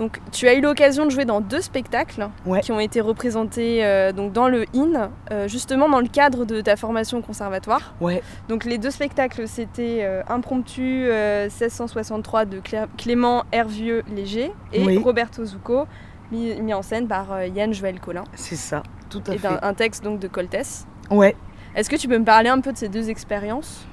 Donc 0.00 0.18
tu 0.32 0.48
as 0.48 0.54
eu 0.54 0.62
l'occasion 0.62 1.04
de 1.04 1.10
jouer 1.10 1.26
dans 1.26 1.40
deux 1.42 1.60
spectacles 1.60 2.28
Ouais. 2.46 2.60
qui 2.62 2.72
ont 2.72 2.80
été 2.80 3.00
représentés 3.02 3.84
euh, 3.84 4.12
donc 4.12 4.32
dans 4.32 4.48
le 4.48 4.64
IN, 4.74 5.10
euh, 5.30 5.46
justement 5.46 5.88
dans 5.90 6.00
le 6.00 6.08
cadre 6.08 6.44
de 6.46 6.60
ta 6.62 6.74
formation 6.76 7.18
au 7.18 7.20
conservatoire. 7.22 7.94
Ouais, 8.00 8.22
Donc 8.48 8.64
les 8.64 8.78
deux 8.78 8.90
spectacles, 8.90 9.46
c'était 9.46 9.98
euh, 10.00 10.22
Impromptu 10.28 11.04
euh, 11.06 11.44
1663 11.44 12.46
de 12.46 12.60
Clé- 12.60 12.86
Clément 12.96 13.44
Hervieux 13.52 14.02
Léger 14.16 14.50
et 14.72 14.82
Oui. 14.84 14.96
Roberto 14.96 15.44
Zucco, 15.44 15.84
mis, 16.32 16.58
mis 16.62 16.72
en 16.72 16.80
scène 16.82 17.06
par 17.06 17.44
Yann 17.44 17.74
Joël 17.74 18.00
Collin, 18.00 18.24
c'est 18.34 18.56
ça, 18.56 18.82
tout 19.10 19.22
à 19.26 19.34
et 19.34 19.38
fait. 19.38 19.48
d'un 19.48 19.58
un 19.62 19.74
texte 19.74 20.02
donc 20.02 20.18
de 20.18 20.28
Coltès. 20.28 20.86
Ouais, 21.10 21.36
Est-ce 21.76 21.90
que 21.90 21.96
tu 21.96 22.08
peux 22.08 22.18
me 22.18 22.24
parler 22.24 22.48
un 22.48 22.60
peu 22.60 22.72
de 22.72 22.78
ces 22.78 22.88
deux 22.88 23.10
expériences? 23.10 23.84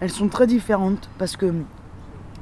Elles 0.00 0.10
sont 0.10 0.28
très 0.28 0.46
différentes 0.46 1.10
parce 1.18 1.36
que 1.36 1.52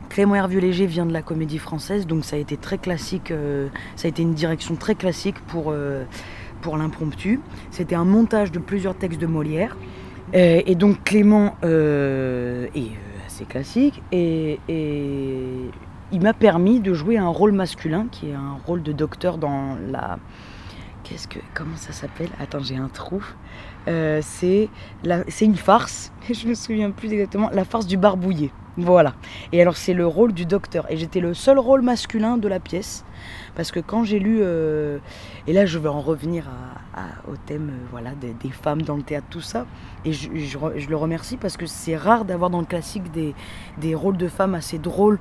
Clément 0.08 0.34
Hervieux 0.34 0.60
Léger 0.60 0.86
vient 0.86 1.06
de 1.06 1.12
la 1.12 1.22
comédie 1.22 1.58
française, 1.58 2.06
donc 2.06 2.24
ça 2.24 2.36
a 2.36 2.38
été 2.38 2.56
très 2.56 2.78
classique, 2.78 3.30
euh, 3.30 3.68
ça 3.96 4.06
a 4.06 4.08
été 4.08 4.22
une 4.22 4.34
direction 4.34 4.74
très 4.74 4.94
classique 4.94 5.36
pour, 5.46 5.66
euh, 5.68 6.04
pour 6.62 6.76
l'impromptu. 6.76 7.40
C'était 7.70 7.94
un 7.94 8.04
montage 8.04 8.50
de 8.50 8.58
plusieurs 8.58 8.94
textes 8.94 9.20
de 9.20 9.26
Molière. 9.26 9.76
Euh, 10.34 10.60
et 10.66 10.74
donc 10.74 11.04
Clément 11.04 11.56
est 11.62 12.90
assez 13.26 13.44
classique 13.44 14.02
et, 14.12 14.58
il 16.10 16.22
m'a 16.22 16.32
permis 16.32 16.80
de 16.80 16.94
jouer 16.94 17.18
un 17.18 17.28
rôle 17.28 17.52
masculin 17.52 18.06
qui 18.10 18.30
est 18.30 18.34
un 18.34 18.56
rôle 18.66 18.82
de 18.82 18.92
docteur 18.92 19.36
dans 19.36 19.76
la. 19.90 20.18
Qu'est-ce 21.04 21.28
que. 21.28 21.38
Comment 21.52 21.76
ça 21.76 21.92
s'appelle? 21.92 22.30
Attends, 22.40 22.60
j'ai 22.60 22.76
un 22.76 22.88
trou. 22.88 23.22
C'est 23.86 24.70
la- 25.04 25.24
une 25.42 25.56
farce, 25.56 26.12
je 26.32 26.46
me 26.48 26.54
souviens 26.54 26.90
plus 26.90 27.12
exactement, 27.12 27.50
la 27.52 27.64
farce 27.64 27.86
du 27.86 27.98
barbouillé. 27.98 28.50
Voilà. 28.78 29.14
Et 29.50 29.60
alors 29.60 29.76
c'est 29.76 29.92
le 29.92 30.06
rôle 30.06 30.32
du 30.32 30.46
docteur. 30.46 30.86
Et 30.88 30.96
j'étais 30.96 31.18
le 31.18 31.34
seul 31.34 31.58
rôle 31.58 31.82
masculin 31.82 32.36
de 32.36 32.46
la 32.46 32.60
pièce. 32.60 33.04
Parce 33.56 33.72
que 33.72 33.80
quand 33.80 34.04
j'ai 34.04 34.20
lu, 34.20 34.38
euh, 34.40 34.98
et 35.48 35.52
là 35.52 35.66
je 35.66 35.80
vais 35.80 35.88
en 35.88 36.00
revenir 36.00 36.44
au 37.28 37.34
thème 37.46 37.70
euh, 37.70 37.86
voilà, 37.90 38.12
des, 38.12 38.50
femmes 38.50 38.82
dans 38.82 38.96
le 38.96 39.02
théâtre, 39.02 39.26
tout 39.30 39.40
ça, 39.40 39.66
et 40.04 40.12
je, 40.12 40.88
le 40.88 40.96
remercie 40.96 41.36
parce 41.36 41.56
que 41.56 41.66
c'est 41.66 41.96
rare 41.96 42.24
d'avoir 42.24 42.50
dans 42.50 42.60
le 42.60 42.66
classique 42.66 43.04
des 43.12 43.94
rôles 43.96 44.16
de 44.16 44.28
femmes 44.28 44.54
assez 44.54 44.78
drôles, 44.78 45.18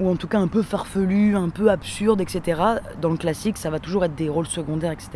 ou 0.00 0.08
en 0.10 0.16
tout 0.16 0.26
cas 0.26 0.38
un 0.38 0.48
peu 0.48 0.62
farfelus, 0.62 1.36
un 1.36 1.50
peu 1.50 1.70
absurdes, 1.70 2.20
etc. 2.20 2.60
Dans 3.00 3.10
le 3.10 3.16
classique, 3.16 3.58
ça 3.58 3.70
va 3.70 3.78
toujours 3.78 4.04
être 4.04 4.14
des 4.14 4.28
rôles 4.28 4.46
secondaires, 4.46 4.92
etc. 4.92 5.10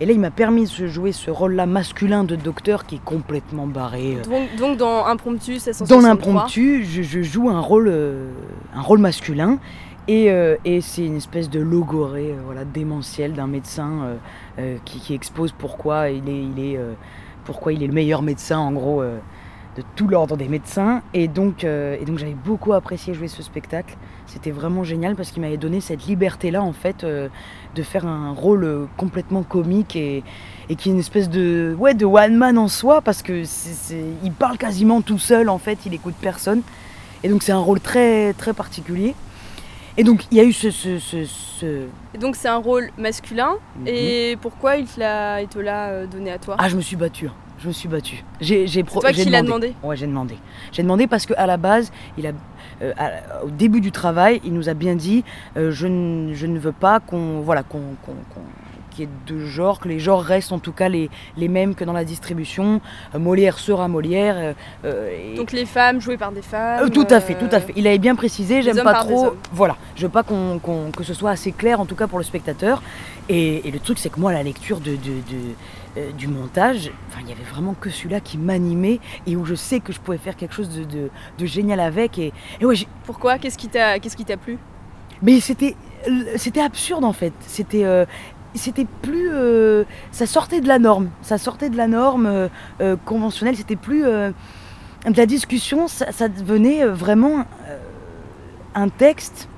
Et 0.00 0.06
là, 0.06 0.12
il 0.12 0.20
m'a 0.20 0.30
permis 0.30 0.64
de 0.64 0.86
jouer 0.88 1.12
ce 1.12 1.30
rôle-là 1.30 1.66
masculin 1.66 2.24
de 2.24 2.36
docteur 2.36 2.84
qui 2.84 2.96
est 2.96 3.04
complètement 3.04 3.66
barré. 3.66 4.18
euh, 4.18 4.24
Donc, 4.28 4.56
donc 4.58 4.76
dans 4.78 5.06
Impromptu, 5.06 5.58
c'est 5.58 5.70
dans 5.84 6.00
l'impromptu, 6.00 6.84
je, 6.84 7.02
je 7.02 7.22
joue 7.22 7.48
un 7.48 7.60
rôle, 7.60 7.88
euh, 7.88 8.28
un 8.74 8.82
rôle 8.82 8.98
masculin. 8.98 9.58
Et, 10.08 10.30
euh, 10.30 10.56
et 10.64 10.80
c'est 10.80 11.04
une 11.04 11.16
espèce 11.16 11.50
de 11.50 11.60
logoré 11.60 12.30
euh, 12.32 12.40
voilà, 12.44 12.64
démentiel 12.64 13.34
d'un 13.34 13.46
médecin 13.46 14.16
qui, 14.84 14.98
qui 14.98 15.14
expose 15.14 15.52
pourquoi 15.52 16.08
il 16.10 16.28
est, 16.28 16.42
il 16.42 16.58
est, 16.58 16.78
pourquoi 17.44 17.72
il 17.72 17.82
est 17.82 17.86
le 17.86 17.92
meilleur 17.92 18.22
médecin, 18.22 18.58
en 18.58 18.72
gros, 18.72 19.02
de 19.78 19.84
tout 19.96 20.08
l'ordre 20.08 20.36
des 20.36 20.48
médecins. 20.48 21.02
Et 21.14 21.28
donc, 21.28 21.62
euh, 21.64 21.96
et 22.00 22.04
donc 22.04 22.18
j'avais 22.18 22.34
beaucoup 22.34 22.72
apprécié 22.72 23.14
jouer 23.14 23.28
ce 23.28 23.42
spectacle. 23.42 23.96
C'était 24.26 24.50
vraiment 24.50 24.82
génial 24.84 25.14
parce 25.14 25.30
qu'il 25.30 25.40
m'avait 25.40 25.56
donné 25.56 25.80
cette 25.80 26.04
liberté-là, 26.06 26.62
en 26.62 26.72
fait, 26.72 27.04
euh, 27.04 27.28
de 27.76 27.82
faire 27.82 28.04
un 28.06 28.32
rôle 28.32 28.64
euh, 28.64 28.84
complètement 28.96 29.42
comique 29.44 29.94
et, 29.96 30.22
et 30.68 30.74
qui 30.76 30.88
est 30.88 30.92
une 30.92 30.98
espèce 30.98 31.30
de, 31.30 31.74
ouais, 31.78 31.94
de 31.94 32.04
one 32.04 32.36
man 32.36 32.58
en 32.58 32.68
soi 32.68 33.00
parce 33.00 33.22
que 33.22 33.44
c'est, 33.44 33.72
c'est- 33.72 34.04
il 34.24 34.32
parle 34.32 34.58
quasiment 34.58 35.00
tout 35.00 35.18
seul, 35.18 35.48
en 35.48 35.58
fait, 35.58 35.78
il 35.86 35.94
écoute 35.94 36.14
personne. 36.20 36.62
Et 37.24 37.28
donc 37.28 37.42
c'est 37.42 37.52
un 37.52 37.58
rôle 37.58 37.80
très, 37.80 38.32
très 38.34 38.52
particulier. 38.52 39.14
Et 39.96 40.04
donc 40.04 40.26
il 40.30 40.38
y 40.38 40.40
a 40.40 40.44
eu 40.44 40.52
ce... 40.52 40.70
ce, 40.70 40.98
ce, 40.98 41.24
ce- 41.24 41.86
Et 42.14 42.18
donc 42.18 42.36
c'est 42.36 42.48
un 42.48 42.58
rôle 42.58 42.90
masculin. 42.98 43.54
Mhm. 43.80 43.86
Et 43.86 44.36
pourquoi 44.40 44.76
il 44.76 44.86
te 44.86 44.98
l'a 45.00 45.40
il 45.42 45.48
te 45.48 45.58
l'a, 45.58 46.06
donné 46.06 46.30
à 46.32 46.38
toi? 46.38 46.56
Ah, 46.58 46.68
je 46.68 46.76
me 46.76 46.80
suis 46.82 46.96
battue. 46.96 47.28
Je 47.58 47.66
me 47.68 47.72
suis 47.72 47.88
battue. 47.88 48.22
J'ai, 48.40 48.66
j'ai 48.68 48.84
pro- 48.84 49.00
toi 49.00 49.10
j'ai 49.12 49.24
qui 49.24 49.30
l'as 49.30 49.42
demandé 49.42 49.74
Ouais, 49.82 49.96
j'ai 49.96 50.06
demandé. 50.06 50.36
J'ai 50.72 50.82
demandé 50.82 51.06
parce 51.08 51.26
qu'à 51.26 51.44
la 51.46 51.56
base, 51.56 51.90
il 52.16 52.26
a, 52.26 52.30
euh, 52.82 52.92
à- 52.96 53.44
au 53.44 53.50
début 53.50 53.80
du 53.80 53.90
travail, 53.90 54.40
il 54.44 54.52
nous 54.54 54.68
a 54.68 54.74
bien 54.74 54.94
dit 54.94 55.24
euh, 55.56 55.72
je, 55.72 55.86
ne- 55.88 56.34
je 56.34 56.46
ne 56.46 56.58
veux 56.58 56.72
pas 56.72 57.00
qu'on. 57.00 57.40
Voilà, 57.40 57.62
qu'on. 57.64 57.80
qu'on- 58.04 58.12
qu'on- 58.32 58.40
qu'il 58.98 59.08
y 59.08 59.12
ait 59.12 59.16
deux 59.26 59.46
genres, 59.46 59.78
que 59.78 59.88
les 59.88 60.00
genres 60.00 60.22
restent 60.22 60.52
en 60.52 60.58
tout 60.58 60.72
cas 60.72 60.88
les, 60.88 61.08
les 61.36 61.48
mêmes 61.48 61.74
que 61.74 61.84
dans 61.84 61.92
la 61.92 62.04
distribution. 62.04 62.80
Euh, 63.14 63.18
Molière 63.18 63.58
sera 63.58 63.86
Molière. 63.88 64.34
euh, 64.36 64.52
euh, 64.84 65.32
et- 65.32 65.36
Donc 65.36 65.52
les 65.52 65.66
femmes 65.66 66.00
jouées 66.00 66.16
par 66.16 66.32
des 66.32 66.42
femmes. 66.42 66.84
Euh, 66.84 66.88
tout 66.88 67.06
à 67.10 67.20
fait, 67.20 67.34
tout 67.34 67.48
à 67.52 67.60
fait. 67.60 67.72
Il 67.76 67.86
avait 67.86 67.98
bien 67.98 68.16
précisé, 68.16 68.62
j'aime 68.62 68.82
pas 68.82 68.94
trop. 68.94 69.34
Voilà, 69.52 69.76
je 69.96 70.02
veux 70.02 70.08
pas 70.12 70.22
qu'on, 70.24 70.58
que 70.96 71.04
ce 71.04 71.14
soit 71.14 71.30
assez 71.30 71.52
clair, 71.52 71.80
en 71.80 71.86
tout 71.86 71.94
cas 71.94 72.06
pour 72.06 72.18
le 72.18 72.24
spectateur. 72.24 72.82
Et, 73.28 73.68
et 73.68 73.70
le 73.70 73.78
truc, 73.78 73.98
c'est 73.98 74.08
que 74.10 74.18
moi, 74.18 74.32
la 74.32 74.42
lecture 74.42 74.80
de, 74.80 74.92
de- 74.92 74.96
de- 74.96 75.54
euh, 75.98 76.12
du 76.12 76.28
montage, 76.28 76.90
enfin, 77.08 77.20
il 77.22 77.28
y 77.28 77.32
avait 77.32 77.42
vraiment 77.44 77.74
que 77.78 77.90
celui-là 77.90 78.20
qui 78.20 78.38
m'animait 78.38 79.00
et 79.26 79.36
où 79.36 79.44
je 79.44 79.54
sais 79.54 79.80
que 79.80 79.92
je 79.92 80.00
pouvais 80.00 80.18
faire 80.18 80.34
quelque 80.36 80.54
chose 80.54 80.70
de, 80.70 80.84
de- 80.84 81.10
de 81.38 81.46
génial 81.46 81.78
avec. 81.80 82.18
Et, 82.18 82.32
et 82.60 82.64
ouais, 82.64 82.74
Pourquoi? 83.04 83.38
Qu'est-ce 83.38 83.58
qui 83.58 83.68
t'a 83.68 84.36
plu? 84.36 84.58
Mais 85.22 85.40
c'était, 85.40 85.74
c'était 86.36 86.60
absurde 86.60 87.04
en 87.04 87.12
fait. 87.12 87.32
C'était, 87.40 87.84
euh, 87.84 88.04
c'était 88.54 88.86
plus, 89.02 89.30
euh, 89.32 89.84
ça 90.10 90.26
sortait 90.26 90.60
de 90.60 90.68
la 90.68 90.78
norme. 90.78 91.10
Ça 91.22 91.38
sortait 91.38 91.70
de 91.70 91.76
la 91.76 91.86
norme 91.86 92.26
euh, 92.26 92.48
euh, 92.80 92.96
conventionnelle. 93.04 93.56
C'était 93.56 93.76
plus 93.76 94.02
de 94.02 94.32
la 95.16 95.26
discussion. 95.26 95.88
Ça, 95.88 96.28
devenait 96.28 96.84
vraiment 96.86 97.44
un 98.74 98.88
texte 98.88 99.48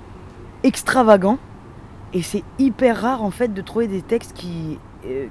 extravagant. 0.63 1.39
Et 2.13 2.23
c'est 2.23 2.43
hyper 2.59 3.03
rare 3.03 3.23
en 3.23 3.31
fait 3.31 3.55
de 3.55 3.63
trouver 3.63 3.87
des 3.87 4.03
textes 4.03 4.33
qui 4.35 4.79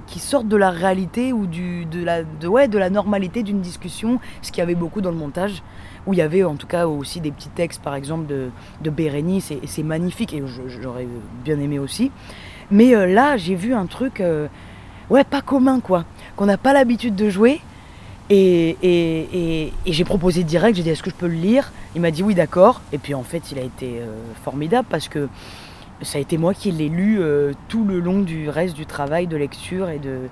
qui 0.07 0.17
sortent 0.17 0.47
de 0.47 0.55
la 0.55 0.71
réalité 0.71 1.31
ou 1.31 1.45
du, 1.45 1.85
de, 1.85 2.03
la, 2.03 2.23
ouais, 2.47 2.67
de 2.67 2.79
la 2.79 2.89
normalité 2.89 3.43
d'une 3.43 3.61
discussion, 3.61 4.19
ce 4.41 4.51
qu'il 4.51 4.61
y 4.61 4.63
avait 4.63 4.73
beaucoup 4.73 4.99
dans 4.99 5.11
le 5.11 5.15
montage, 5.15 5.61
où 6.07 6.13
il 6.13 6.17
y 6.17 6.23
avait 6.23 6.43
en 6.43 6.55
tout 6.55 6.65
cas 6.65 6.87
aussi 6.87 7.21
des 7.21 7.29
petits 7.29 7.49
textes 7.49 7.79
par 7.79 7.93
exemple 7.93 8.25
de, 8.25 8.49
de 8.81 8.89
Bérénice, 8.89 9.53
c'est 9.67 9.83
magnifique, 9.83 10.33
et 10.33 10.41
j'aurais 10.81 11.07
bien 11.43 11.59
aimé 11.59 11.77
aussi. 11.77 12.11
Mais 12.71 12.95
euh, 12.95 13.05
là, 13.05 13.37
j'ai 13.37 13.55
vu 13.55 13.73
un 13.73 13.85
truc, 13.85 14.21
euh, 14.21 14.47
ouais, 15.09 15.23
pas 15.23 15.41
commun 15.41 15.79
quoi, 15.79 16.05
qu'on 16.35 16.45
n'a 16.45 16.57
pas 16.57 16.73
l'habitude 16.73 17.15
de 17.15 17.29
jouer. 17.29 17.61
Et, 18.31 19.71
j'ai 19.87 20.03
proposé 20.03 20.43
direct, 20.43 20.77
j'ai 20.77 20.83
dit 20.83 20.89
est-ce 20.89 21.01
que 21.01 21.09
je 21.09 21.15
peux 21.15 21.27
le 21.27 21.33
lire? 21.33 21.71
Il 21.95 22.01
m'a 22.01 22.11
dit 22.11 22.21
oui 22.21 22.35
d'accord. 22.35 22.81
Et 22.93 22.99
puis 22.99 23.15
en 23.15 23.23
fait 23.23 23.51
il 23.51 23.57
a 23.57 23.63
été 23.63 23.99
euh, 23.99 24.21
formidable 24.43 24.87
parce 24.87 25.07
que 25.07 25.27
ça 26.03 26.19
a 26.19 26.21
été 26.21 26.37
moi 26.37 26.53
qui 26.53 26.71
l'ai 26.71 26.89
lu 26.89 27.19
tout 27.67 27.83
le 27.83 27.99
long 27.99 28.19
du 28.21 28.49
reste 28.49 28.73
du 28.73 28.85
travail 28.85 29.27
de 29.27 29.35
lecture 29.35 29.89
et 29.89 29.99
de, 29.99 30.29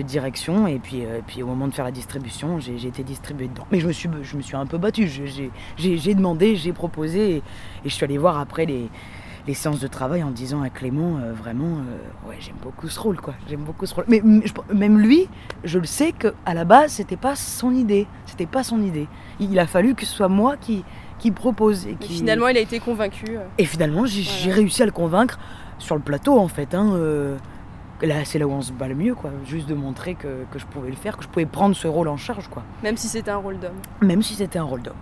direction. 0.00 0.66
Et 0.66 0.80
puis, 0.80 1.04
au 1.42 1.46
moment 1.46 1.68
de 1.68 1.74
faire 1.74 1.84
la 1.84 1.92
distribution, 1.92 2.58
j'ai 2.58 2.88
été 2.88 3.04
distribué 3.04 3.48
dedans. 3.48 3.66
Mais 3.70 3.80
je 3.80 3.86
me 3.86 3.92
suis, 3.92 4.08
je 4.22 4.36
me 4.36 4.40
suis 4.40 4.56
un 4.56 4.64
peu 4.64 4.78
battue. 4.78 5.06
J'ai- 5.06 6.14
demandé, 6.14 6.56
j'ai 6.56 6.72
proposé 6.72 7.30
et, 7.30 7.36
et 7.36 7.42
je 7.84 7.90
suis 7.90 8.02
allée 8.02 8.16
voir 8.16 8.38
après 8.38 8.64
les, 8.64 8.88
les 9.46 9.54
séances 9.54 9.80
de 9.80 9.86
travail 9.88 10.22
en 10.22 10.30
disant 10.30 10.62
à 10.62 10.70
Clément, 10.70 11.18
euh, 11.18 11.32
vraiment, 11.34 11.76
euh, 11.78 12.28
ouais, 12.28 12.36
j'aime 12.40 12.56
beaucoup 12.62 12.88
ce 12.88 12.98
rôle, 12.98 13.20
quoi. 13.20 13.34
J'aime 13.48 13.60
beaucoup 13.60 13.84
ce 13.86 13.94
rôle. 13.94 14.04
Mais 14.08 14.22
je- 14.44 14.74
même 14.74 14.98
lui, 14.98 15.28
je 15.64 15.78
le 15.78 15.84
sais 15.86 16.12
qu'à 16.12 16.54
la 16.54 16.64
base, 16.64 16.92
c'était 16.92 17.16
pas 17.18 17.36
son 17.36 17.72
idée. 17.74 18.06
C'était 18.26 18.46
pas 18.46 18.62
son 18.64 18.80
idée. 18.82 19.06
Il, 19.40 19.58
a 19.58 19.66
fallu 19.66 19.94
que 19.94 20.06
ce 20.06 20.14
soit 20.14 20.28
moi 20.28 20.56
qui, 20.56 20.82
qui 21.18 21.30
propose. 21.30 21.86
Et. 21.86 21.96
Finalement, 22.00 22.48
il 22.48 22.56
a 22.56 22.60
été 22.60 22.80
convaincu. 22.80 23.24
euh. 23.36 23.40
Et 23.58 23.66
finalement, 23.66 24.06
j'ai 24.06 24.22
Voilà. 24.22 24.54
réussi 24.54 24.82
à 24.82 24.86
le 24.86 24.92
convaincre 24.92 25.38
sur 25.78 25.94
le 25.94 26.00
plateau, 26.00 26.38
en 26.38 26.48
fait. 26.48 26.74
Hein, 26.74 26.92
euh, 26.94 27.36
là, 28.00 28.24
c'est 28.24 28.38
là 28.38 28.46
où 28.46 28.52
on 28.52 28.62
se 28.62 28.72
bat 28.72 28.88
le 28.88 28.94
mieux, 28.94 29.14
quoi. 29.14 29.30
Juste 29.44 29.68
de 29.68 29.74
montrer 29.74 30.14
que, 30.14 30.44
que 30.50 30.58
je 30.58 30.64
pouvais 30.64 30.88
le 30.88 30.96
faire, 30.96 31.18
que 31.18 31.22
je 31.24 31.28
pouvais 31.28 31.44
prendre 31.46 31.76
ce 31.76 31.86
rôle 31.86 32.08
en 32.08 32.16
charge, 32.16 32.48
quoi. 32.48 32.62
Même 32.82 32.96
si 32.96 33.08
c'était 33.08 33.30
un 33.30 33.36
rôle 33.36 33.58
d'homme. 33.58 33.76
Même 34.00 34.22
si 34.22 34.34
c'était 34.34 34.58
un 34.58 34.64
rôle 34.64 34.80
d'homme. 34.80 34.94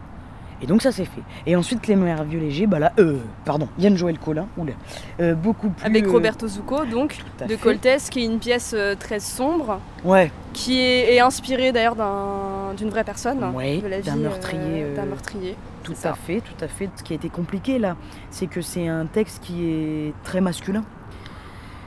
Et 0.62 0.66
donc 0.66 0.80
ça 0.80 0.92
s'est 0.92 1.04
fait. 1.04 1.22
Et 1.46 1.56
ensuite 1.56 1.80
Clément 1.80 2.06
Hervieux 2.06 2.38
Léger, 2.38 2.66
bah 2.66 2.78
là, 2.78 2.92
euh, 3.00 3.18
pardon, 3.44 3.68
Yann 3.78 3.96
Joël 3.96 4.18
Collin, 4.18 4.46
oula, 4.56 4.72
euh, 5.20 5.34
beaucoup 5.34 5.70
plus. 5.70 5.84
Avec 5.84 6.04
euh, 6.06 6.10
Roberto 6.12 6.46
Zucco, 6.46 6.84
donc, 6.86 7.18
de. 7.48 7.56
Coltès, 7.56 8.08
qui 8.10 8.22
est 8.22 8.26
une 8.26 8.38
pièce 8.38 8.72
euh, 8.76 8.94
très 8.94 9.18
sombre, 9.18 9.80
Ouais, 10.04 10.30
qui 10.52 10.78
est, 10.78 11.14
est 11.14 11.20
inspirée 11.20 11.72
d'ailleurs 11.72 11.96
d'un- 11.96 12.74
d'une 12.76 12.90
vraie 12.90 13.02
personne. 13.04 13.42
Ouais, 13.54 13.78
de 13.78 13.88
la 13.88 14.00
vie, 14.00 14.06
d'un 14.06 14.16
meurtrier, 14.16 14.86
d'un 14.94 15.04
meurtrier. 15.06 15.56
tout 15.82 15.92
c'est 15.96 16.06
à 16.08 16.14
fait, 16.14 16.40
tout 16.40 16.64
à 16.64 16.68
fait. 16.68 16.88
Ce 16.96 17.02
qui 17.02 17.12
a 17.12 17.16
été 17.16 17.28
compliqué 17.28 17.78
là, 17.80 17.96
c'est 18.30 18.46
que 18.46 18.60
c'est 18.60 18.86
un 18.86 19.06
texte 19.06 19.42
qui 19.42 19.68
est 19.68 20.14
très 20.22 20.40
masculin. 20.40 20.84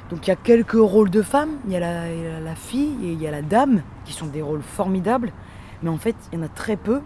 Donc 0.10 0.28
il 0.28 0.30
y 0.30 0.34
a 0.34 0.36
quelques 0.36 0.74
rôles 0.74 1.10
de 1.10 1.22
femmes, 1.22 1.50
il 1.66 1.72
y, 1.74 1.78
a 1.78 1.80
la, 1.80 2.12
il 2.12 2.24
y 2.24 2.28
a 2.28 2.40
la 2.40 2.56
fille 2.56 2.96
et 3.04 3.12
il 3.14 3.22
y 3.22 3.26
a 3.28 3.32
la 3.32 3.42
dame, 3.42 3.82
qui 4.04 4.14
sont 4.14 4.28
des 4.28 4.42
rôles 4.42 4.62
formidables, 4.62 5.32
mais 5.82 5.90
en 5.90 5.98
fait 5.98 6.16
il 6.32 6.38
y 6.40 6.42
en 6.42 6.46
a 6.46 6.50
très 6.50 6.76
peu. 6.76 7.02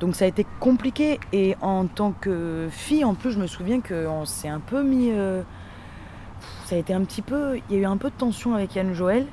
Donc 0.00 0.16
ça 0.16 0.24
a 0.24 0.28
été 0.28 0.46
compliqué 0.60 1.20
et 1.34 1.56
en 1.60 1.84
tant 1.84 2.12
que 2.12 2.68
fille, 2.70 3.04
en 3.04 3.14
plus 3.14 3.32
je 3.32 3.38
me 3.38 3.46
souviens 3.46 3.80
qu'on 3.82 4.24
s'est 4.24 4.48
un 4.48 4.58
peu 4.58 4.82
mis... 4.82 5.10
euh, 5.12 5.42
ça 6.64 6.76
a 6.76 6.78
été 6.78 6.94
un 6.94 7.04
petit 7.04 7.20
peu... 7.20 7.58
Il 7.68 7.76
y 7.76 7.78
a 7.78 7.82
eu 7.82 7.84
un 7.84 7.98
peu 7.98 8.08
de 8.08 8.14
tension 8.14 8.54
avec 8.54 8.74
Yann 8.74 8.94
Joël, 8.94 9.26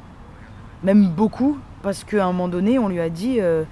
même 0.83 1.07
beaucoup, 1.07 1.57
parce 1.81 2.03
qu'à 2.03 2.25
un 2.25 2.33
moment 2.33 2.49
donné 2.49 2.77
on 2.79 2.89
lui 2.89 2.99
a 2.99 3.09
dit... 3.09 3.39
euh, 3.39 3.63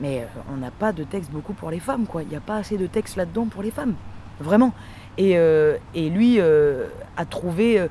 mais 0.00 0.20
euh, 0.20 0.40
on 0.50 0.56
n'a 0.56 0.70
pas 0.70 0.92
de 0.92 1.04
texte 1.04 1.30
beaucoup 1.30 1.52
pour 1.52 1.70
les 1.70 1.80
femmes, 1.80 2.06
quoi. 2.06 2.22
Il 2.22 2.30
n'y 2.30 2.36
a 2.36 2.40
pas 2.40 2.56
assez 2.56 2.78
de 2.78 2.86
texte 2.86 3.16
là-dedans 3.16 3.44
pour 3.44 3.62
les 3.62 3.70
femmes. 3.70 3.94
Vraiment. 4.40 4.72
Et, 5.18 5.36
lui 5.94 6.40
a 6.40 7.24
trouvé 7.28 7.86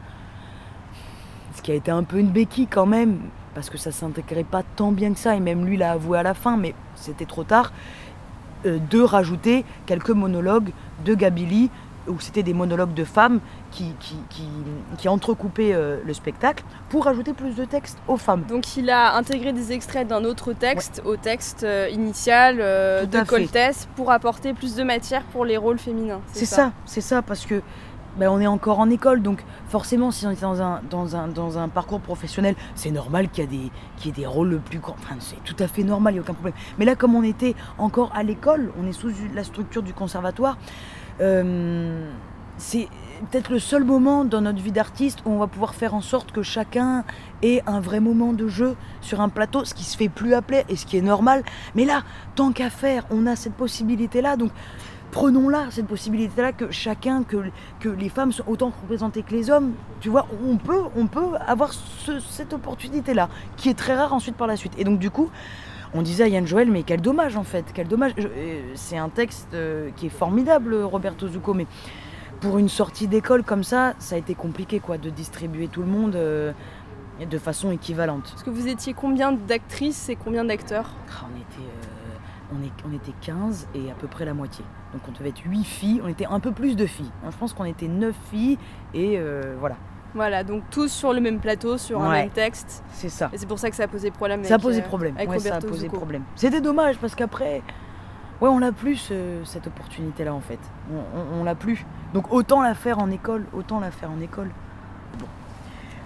ce 1.56 1.62
qui 1.62 1.72
a 1.72 1.76
été 1.76 1.92
un 1.92 2.04
peu 2.04 2.18
une 2.18 2.32
béquille 2.32 2.68
quand 2.68 2.88
même, 2.88 3.20
parce 3.54 3.70
que 3.70 3.78
ça 3.78 3.92
s'intégrait 3.92 4.44
pas 4.44 4.64
tant 4.64 4.92
bien 4.92 5.14
que 5.14 5.20
ça, 5.20 5.36
et 5.36 5.40
même 5.40 5.64
lui 5.64 5.78
l'a 5.78 5.92
avoué 5.92 6.18
à 6.18 6.24
la 6.24 6.34
fin, 6.34 6.58
mais 6.58 6.74
c'était 6.96 7.26
trop 7.26 7.44
tard, 7.44 7.72
de 8.66 9.02
rajouter 9.02 9.66
quelques 9.86 10.12
monologues 10.12 10.72
de 11.06 11.16
Gabili, 11.16 11.70
où 12.08 12.20
c'était 12.20 12.44
des 12.44 12.54
monologues 12.54 12.94
de 12.94 13.04
femmes 13.04 13.40
qui, 13.72 13.94
qui, 14.00 14.16
qui, 14.30 14.44
qui 14.98 15.08
entrecoupaient 15.08 15.74
euh, 15.74 15.98
le 16.06 16.14
spectacle, 16.14 16.64
pour 16.90 17.06
rajouter 17.06 17.34
plus 17.34 17.56
de 17.56 17.66
texte 17.66 18.00
aux 18.08 18.18
femmes. 18.18 18.44
Donc 18.48 18.76
il 18.78 18.90
a 18.90 19.16
intégré 19.16 19.54
des 19.54 19.72
extraits 19.72 20.08
d'un 20.08 20.24
autre 20.24 20.54
texte 20.54 21.02
au 21.06 21.16
texte 21.16 21.64
euh, 21.64 21.90
initial 21.92 22.58
euh, 22.60 23.06
de. 23.06 23.22
Coltès 23.22 23.88
pour 23.96 24.12
apporter 24.12 24.54
plus 24.54 24.76
de 24.76 24.84
matière 24.84 25.24
pour 25.26 25.46
les 25.46 25.56
rôles 25.58 25.78
féminins. 25.78 26.22
C'est 26.34 26.46
ça, 26.46 26.72
c'est 26.86 27.02
ça, 27.02 27.22
parce 27.22 27.46
que 27.46 27.62
ben, 28.18 28.30
on 28.30 28.40
est 28.40 28.48
encore 28.48 28.80
en 28.80 28.90
école, 28.90 29.22
donc 29.22 29.44
forcément, 29.68 30.12
si 30.12 30.26
on 30.26 30.32
est 30.32 30.42
dans 30.42 30.62
un, 30.62 30.82
dans 30.90 31.16
un, 31.16 31.28
dans 31.28 31.58
un 31.58 31.70
parcours 31.70 32.02
professionnel, 32.02 32.56
c'est 32.76 32.92
normal 32.92 33.30
qu'il 33.30 33.52
y, 33.54 33.72
y 34.06 34.10
ait 34.10 34.12
des 34.12 34.26
rôles 34.26 34.60
plus 34.60 34.80
grands. 34.80 34.96
Enfin, 35.00 35.16
c'est 35.20 35.44
tout 35.44 35.56
à 35.60 35.68
fait 35.68 35.84
normal, 35.84 36.14
il 36.14 36.16
n'y 36.16 36.20
a 36.20 36.24
aucun 36.24 36.34
problème. 36.34 36.56
Mais 36.78 36.86
là, 36.86 36.96
comme 36.96 37.16
on 37.16 37.24
était 37.24 37.56
encore 37.78 38.12
à 38.14 38.24
l'école, 38.24 38.72
on 38.82 38.88
est 38.88 38.94
sous 38.94 39.12
la 39.34 39.44
structure 39.44 39.84
du 39.84 39.94
conservatoire, 39.94 40.58
euh, 41.22 42.10
c'est 42.58 42.88
peut-être 43.32 43.52
le 43.52 43.60
seul 43.60 43.84
moment 43.84 44.26
dans 44.26 44.42
notre 44.42 44.62
vie 44.62 44.72
d'artiste 44.72 45.20
où 45.26 45.32
on 45.32 45.40
va 45.40 45.48
pouvoir 45.48 45.74
faire 45.74 45.94
en 45.94 46.02
sorte 46.02 46.32
que 46.32 46.42
chacun 46.42 47.04
ait 47.42 47.64
un 47.66 47.80
vrai 47.80 48.00
moment 48.00 48.34
de 48.34 48.48
jeu 48.48 48.76
sur 49.02 49.22
un 49.22 49.30
plateau, 49.30 49.66
ce 49.66 49.74
qui 49.74 49.84
se 49.84 49.98
fait 49.98 50.10
plus 50.10 50.34
appeler 50.34 50.64
et 50.70 50.76
ce 50.76 50.86
qui 50.86 50.98
est 50.98 51.02
normal. 51.02 51.44
Mais 51.76 51.86
là, 51.86 52.04
tant 52.36 52.52
qu'à 52.52 52.70
faire, 52.70 53.06
on 53.10 53.26
a 53.26 53.36
cette 53.36 53.54
possibilité-là. 53.54 54.38
Donc, 54.38 54.52
prenons-la, 55.12 55.70
cette 55.70 55.88
possibilité-là, 55.88 56.54
que 56.54 56.72
chacun, 56.72 57.24
que, 57.24 57.38
que 57.80 57.90
les 57.90 58.10
femmes 58.10 58.32
sont 58.32 58.44
autant 58.48 58.72
représentées 58.82 59.24
que 59.24 59.32
les 59.32 59.50
hommes. 59.50 59.74
Tu 60.00 60.10
vois, 60.10 60.28
on 60.48 60.58
peut, 60.58 60.82
on 60.96 61.08
peut 61.08 61.36
avoir 61.46 61.74
cette 62.30 62.54
opportunité-là, 62.54 63.30
qui 63.58 63.70
est 63.70 63.78
très 63.78 63.96
rare 63.96 64.14
ensuite 64.14 64.36
par 64.36 64.48
la 64.48 64.56
suite. 64.56 64.74
Et 64.78 64.84
donc, 64.84 65.00
du 65.00 65.10
coup, 65.10 65.30
on 65.94 66.02
disait 66.02 66.24
à 66.24 66.28
Yann 66.28 66.48
Joël, 66.48 66.72
mais 66.72 66.84
quel 66.84 67.02
dommage 67.02 67.36
en 67.36 67.44
fait, 67.44 67.66
quel 67.74 67.88
dommage. 67.88 68.14
Euh, 68.18 68.72
c'est 68.76 68.98
un 68.98 69.10
texte 69.10 69.50
euh, 69.54 69.90
qui 69.96 70.08
est 70.08 70.10
formidable, 70.10 70.76
Roberto 70.76 71.28
Zucco, 71.28 71.54
mais 71.54 71.68
pour 72.40 72.58
une 72.58 72.70
sortie 72.70 73.08
d'école 73.08 73.44
comme 73.44 73.64
ça, 73.64 73.94
ça 74.00 74.16
a 74.16 74.18
été 74.18 74.34
compliqué 74.34 74.80
quoi, 74.80 74.98
de 74.98 75.10
distribuer 75.10 75.68
tout 75.68 75.82
le 75.82 75.88
monde 75.88 76.16
euh, 76.16 76.54
de 77.30 77.38
façon 77.38 77.72
équivalente. 77.72 78.30
Parce 78.32 78.44
que 78.44 78.50
vous 78.50 78.68
étiez 78.68 78.94
combien 78.94 79.32
d'actrices 79.32 80.10
et 80.10 80.16
combien 80.16 80.46
d'acteurs? 80.46 80.90
Ah, 81.10 81.26
on, 81.26 81.38
était, 81.38 81.70
on, 82.54 82.64
est, 82.64 82.90
on 82.90 82.96
était 82.96 83.14
15 83.22 83.68
et 83.76 83.92
à 83.92 83.94
peu 83.94 84.08
près 84.08 84.26
la 84.26 84.34
moitié. 84.34 84.64
Donc 84.94 85.02
on 85.08 85.12
devait 85.12 85.30
être 85.30 85.42
8 85.46 85.64
filles, 85.64 86.02
on 86.04 86.08
était 86.08 86.26
un 86.26 86.40
peu 86.40 86.52
plus 86.52 86.76
de 86.76 86.86
filles. 86.86 87.12
Je 87.30 87.38
pense 87.38 87.54
qu'on 87.54 87.66
était 87.66 87.88
9 87.88 88.14
filles 88.30 88.58
et 88.94 89.20
voilà. 89.60 89.76
Voilà, 90.14 90.44
donc 90.44 90.64
tous 90.70 90.90
sur 90.90 91.14
le 91.14 91.22
même 91.22 91.40
plateau, 91.40 91.78
sur 91.78 92.02
un 92.02 92.12
même 92.12 92.30
texte. 92.30 92.84
C'est 92.92 93.10
ça. 93.10 93.30
Et 93.34 93.38
c'est 93.38 93.46
pour 93.46 93.60
ça 93.60 93.70
que 93.70 93.76
ça 93.76 93.84
a 93.84 93.88
posé 93.88 94.12
problème. 94.12 94.44
Ça 94.44 94.56
a 94.56 94.60
posé 94.60 94.82
euh, 94.82 94.86
problème. 94.86 95.16
Avec 95.18 95.40
ça 95.40 95.56
a 95.56 95.60
posé 95.60 95.88
problème. 95.88 96.24
C'était 96.36 96.60
dommage 96.60 96.98
parce 96.98 97.16
qu'après, 97.16 97.62
ouais, 98.42 98.50
on 98.50 98.60
l'a 98.60 98.72
plus 98.74 99.12
cette 99.46 99.68
opportunité-là 99.68 100.34
en 100.34 100.42
fait. 100.42 100.60
On, 101.34 101.44
l'a 101.44 101.56
plus. 101.56 101.86
Donc 102.14 102.34
autant 102.34 102.62
la 102.62 102.74
faire 102.74 103.00
en 103.00 103.10
école, 103.10 103.46
autant 103.54 103.80
la 103.80 103.92
faire 103.92 104.12
en 104.12 104.20
école. 104.20 104.50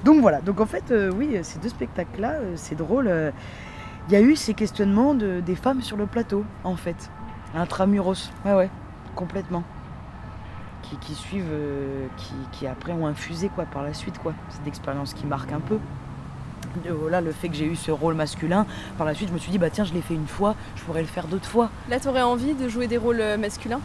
Donc 0.03 0.21
voilà. 0.21 0.39
Donc 0.41 0.59
en 0.61 0.67
fait, 0.67 0.91
euh, 0.91 1.11
oui, 1.11 1.39
ces 1.41 1.57
deux 1.57 1.69
spectacles-là, 1.69 2.33
euh, 2.33 2.53
c'est 2.55 2.75
drôle. 2.75 3.11
Il 4.07 4.13
y 4.13 4.15
a 4.15 4.21
eu 4.21 4.35
ces 4.35 4.53
questionnements 4.53 5.15
de, 5.15 5.39
des 5.39 5.55
femmes 5.55 5.81
sur 5.81 5.97
le 5.97 6.05
plateau, 6.05 6.45
en 6.63 6.75
fait. 6.75 7.09
Intramuros. 7.55 8.31
Ouais, 8.45 8.53
ouais, 8.53 8.69
complètement 9.15 9.63
qui, 11.01 11.15
suivent, 11.15 11.51
euh, 11.51 12.07
qui, 12.51 12.67
après 12.67 12.91
ont 12.91 13.07
infusé 13.07 13.49
quoi, 13.49 13.65
par 13.65 13.83
la 13.83 13.93
suite. 13.93 14.17
quoi. 14.19 14.33
C'est 14.49 14.61
une 14.61 14.67
expérience 14.67 15.13
qui 15.13 15.25
marque 15.25 15.51
un 15.51 15.59
peu. 15.59 15.79
Voilà, 16.89 17.21
le 17.21 17.31
fait 17.31 17.47
que 17.47 17.55
j'ai 17.55 17.65
eu 17.65 17.75
ce 17.75 17.89
rôle 17.89 18.15
masculin, 18.15 18.65
par 18.97 19.07
la 19.07 19.13
suite 19.13 19.29
je 19.29 19.33
me 19.33 19.39
suis 19.39 19.51
dit, 19.51 19.57
bah 19.57 19.69
tiens, 19.69 19.85
je 19.85 19.93
l'ai 19.93 20.01
fait 20.01 20.13
une 20.13 20.27
fois, 20.27 20.55
je 20.75 20.83
pourrais 20.83 21.01
le 21.01 21.07
faire 21.07 21.27
d'autres 21.27 21.47
fois. 21.47 21.69
Là, 21.89 21.99
tu 22.01 22.09
aurais 22.09 22.21
envie 22.21 22.53
de 22.53 22.67
jouer 22.67 22.87
des 22.87 22.97
rôles 22.97 23.21
euh, 23.21 23.37
masculins? 23.37 23.79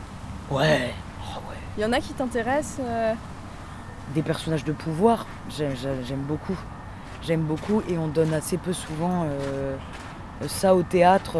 Ouais, 0.50 0.93
oh, 1.23 1.39
ouais. 1.49 1.57
Il 1.79 1.83
y 1.83 1.87
en 1.87 1.93
a 1.93 2.00
qui 2.00 2.12
t'intéressent 2.15 2.81
euh? 2.85 3.15
Des 4.15 4.23
personnages 4.23 4.65
de 4.65 4.73
pouvoir, 4.73 5.27
j'aime 5.49 6.23
beaucoup. 6.27 6.59
J'aime 7.23 7.43
beaucoup 7.43 7.81
et 7.89 7.97
on 7.97 8.09
donne 8.09 8.35
assez 8.35 8.57
peu 8.57 8.73
souvent 8.73 9.27
ça 10.49 10.75
au 10.75 10.83
théâtre. 10.83 11.39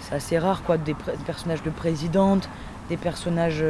C'est 0.00 0.14
assez 0.14 0.38
rare, 0.38 0.62
quoi, 0.62 0.76
des, 0.76 0.94
des, 0.94 1.24
personnages 1.26 1.62
de 1.62 1.70
présidente, 1.70 2.48
des 2.88 2.96
personnages 2.96 3.62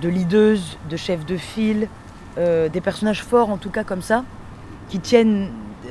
de 0.00 0.08
leaders, 0.08 0.58
de 0.88 0.96
chefs 0.96 1.26
de 1.26 1.36
file, 1.36 1.88
euh, 2.38 2.68
des 2.68 2.80
personnages 2.80 3.22
forts 3.22 3.50
en 3.50 3.56
tout 3.56 3.70
cas 3.70 3.84
comme 3.84 4.02
ça, 4.02 4.24
qui 4.88 5.00
tiennent 5.00 5.50
euh, 5.86 5.88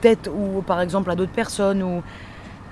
tête 0.00 0.30
ou 0.32 0.62
par 0.62 0.80
exemple 0.80 1.10
à 1.10 1.16
d'autres 1.16 1.32
personnes. 1.32 1.82
Ou, 1.82 2.02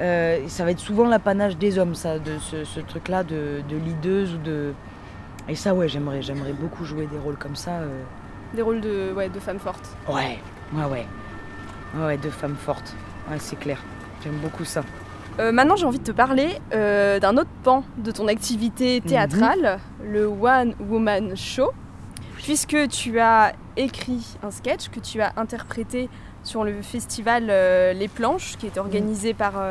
euh, 0.00 0.46
ça 0.46 0.64
va 0.64 0.70
être 0.70 0.78
souvent 0.78 1.06
l'apanage 1.06 1.56
des 1.56 1.78
hommes, 1.78 1.94
ça, 1.94 2.18
de 2.18 2.38
ce, 2.38 2.80
truc-là 2.80 3.24
de, 3.24 3.62
de 3.68 3.76
ou 3.76 4.38
de. 4.38 4.72
Et 5.48 5.56
ça, 5.56 5.74
ouais, 5.74 5.88
j'aimerais, 5.88 6.22
j'aimerais 6.22 6.52
beaucoup 6.52 6.84
jouer 6.84 7.06
des 7.06 7.18
rôles 7.18 7.36
comme 7.36 7.56
ça. 7.56 7.80
Des 8.54 8.62
rôles 8.62 8.80
de, 8.80 9.12
ouais, 9.14 9.28
de 9.28 9.40
femmes 9.40 9.58
fortes. 9.58 9.96
Ouais, 10.08 10.38
ouais, 10.72 10.84
ouais. 10.84 11.06
Ouais, 11.96 12.16
de 12.18 12.30
femmes 12.30 12.56
fortes. 12.56 12.94
Ouais, 13.30 13.38
c'est 13.38 13.58
clair. 13.58 13.78
J'aime 14.22 14.36
beaucoup 14.36 14.64
ça. 14.64 14.82
Euh, 15.38 15.52
maintenant, 15.52 15.76
j'ai 15.76 15.86
envie 15.86 16.00
de 16.00 16.04
te 16.04 16.12
parler 16.12 16.58
euh, 16.72 17.20
d'un 17.20 17.36
autre 17.36 17.50
pan 17.62 17.84
de 17.98 18.10
ton 18.10 18.26
activité 18.26 19.00
théâtrale, 19.00 19.78
mhm. 20.00 20.12
le 20.12 20.26
One 20.26 20.74
Woman 20.80 21.36
Show, 21.36 21.70
puisque 22.36 22.88
tu 22.88 23.20
as 23.20 23.52
écrit 23.76 24.36
un 24.42 24.50
sketch 24.50 24.88
que 24.88 24.98
tu 24.98 25.20
as 25.20 25.32
interprété 25.36 26.08
sur 26.42 26.64
le 26.64 26.82
festival 26.82 27.46
euh, 27.50 27.92
Les 27.92 28.08
Planches, 28.08 28.56
qui 28.58 28.66
est 28.66 28.78
organisé 28.78 29.32
par 29.32 29.62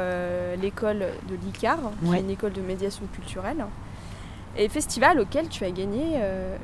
l'école 0.61 0.99
de 1.29 1.35
l'ICAR, 1.35 1.79
qui 2.03 2.15
est 2.15 2.19
une 2.21 2.29
école 2.29 2.53
de 2.53 2.61
médiation 2.61 3.03
culturelle, 3.13 3.65
et 4.57 4.69
festival 4.69 5.19
auquel 5.19 5.49
tu 5.49 5.65
as 5.65 5.71
gagné 5.71 6.19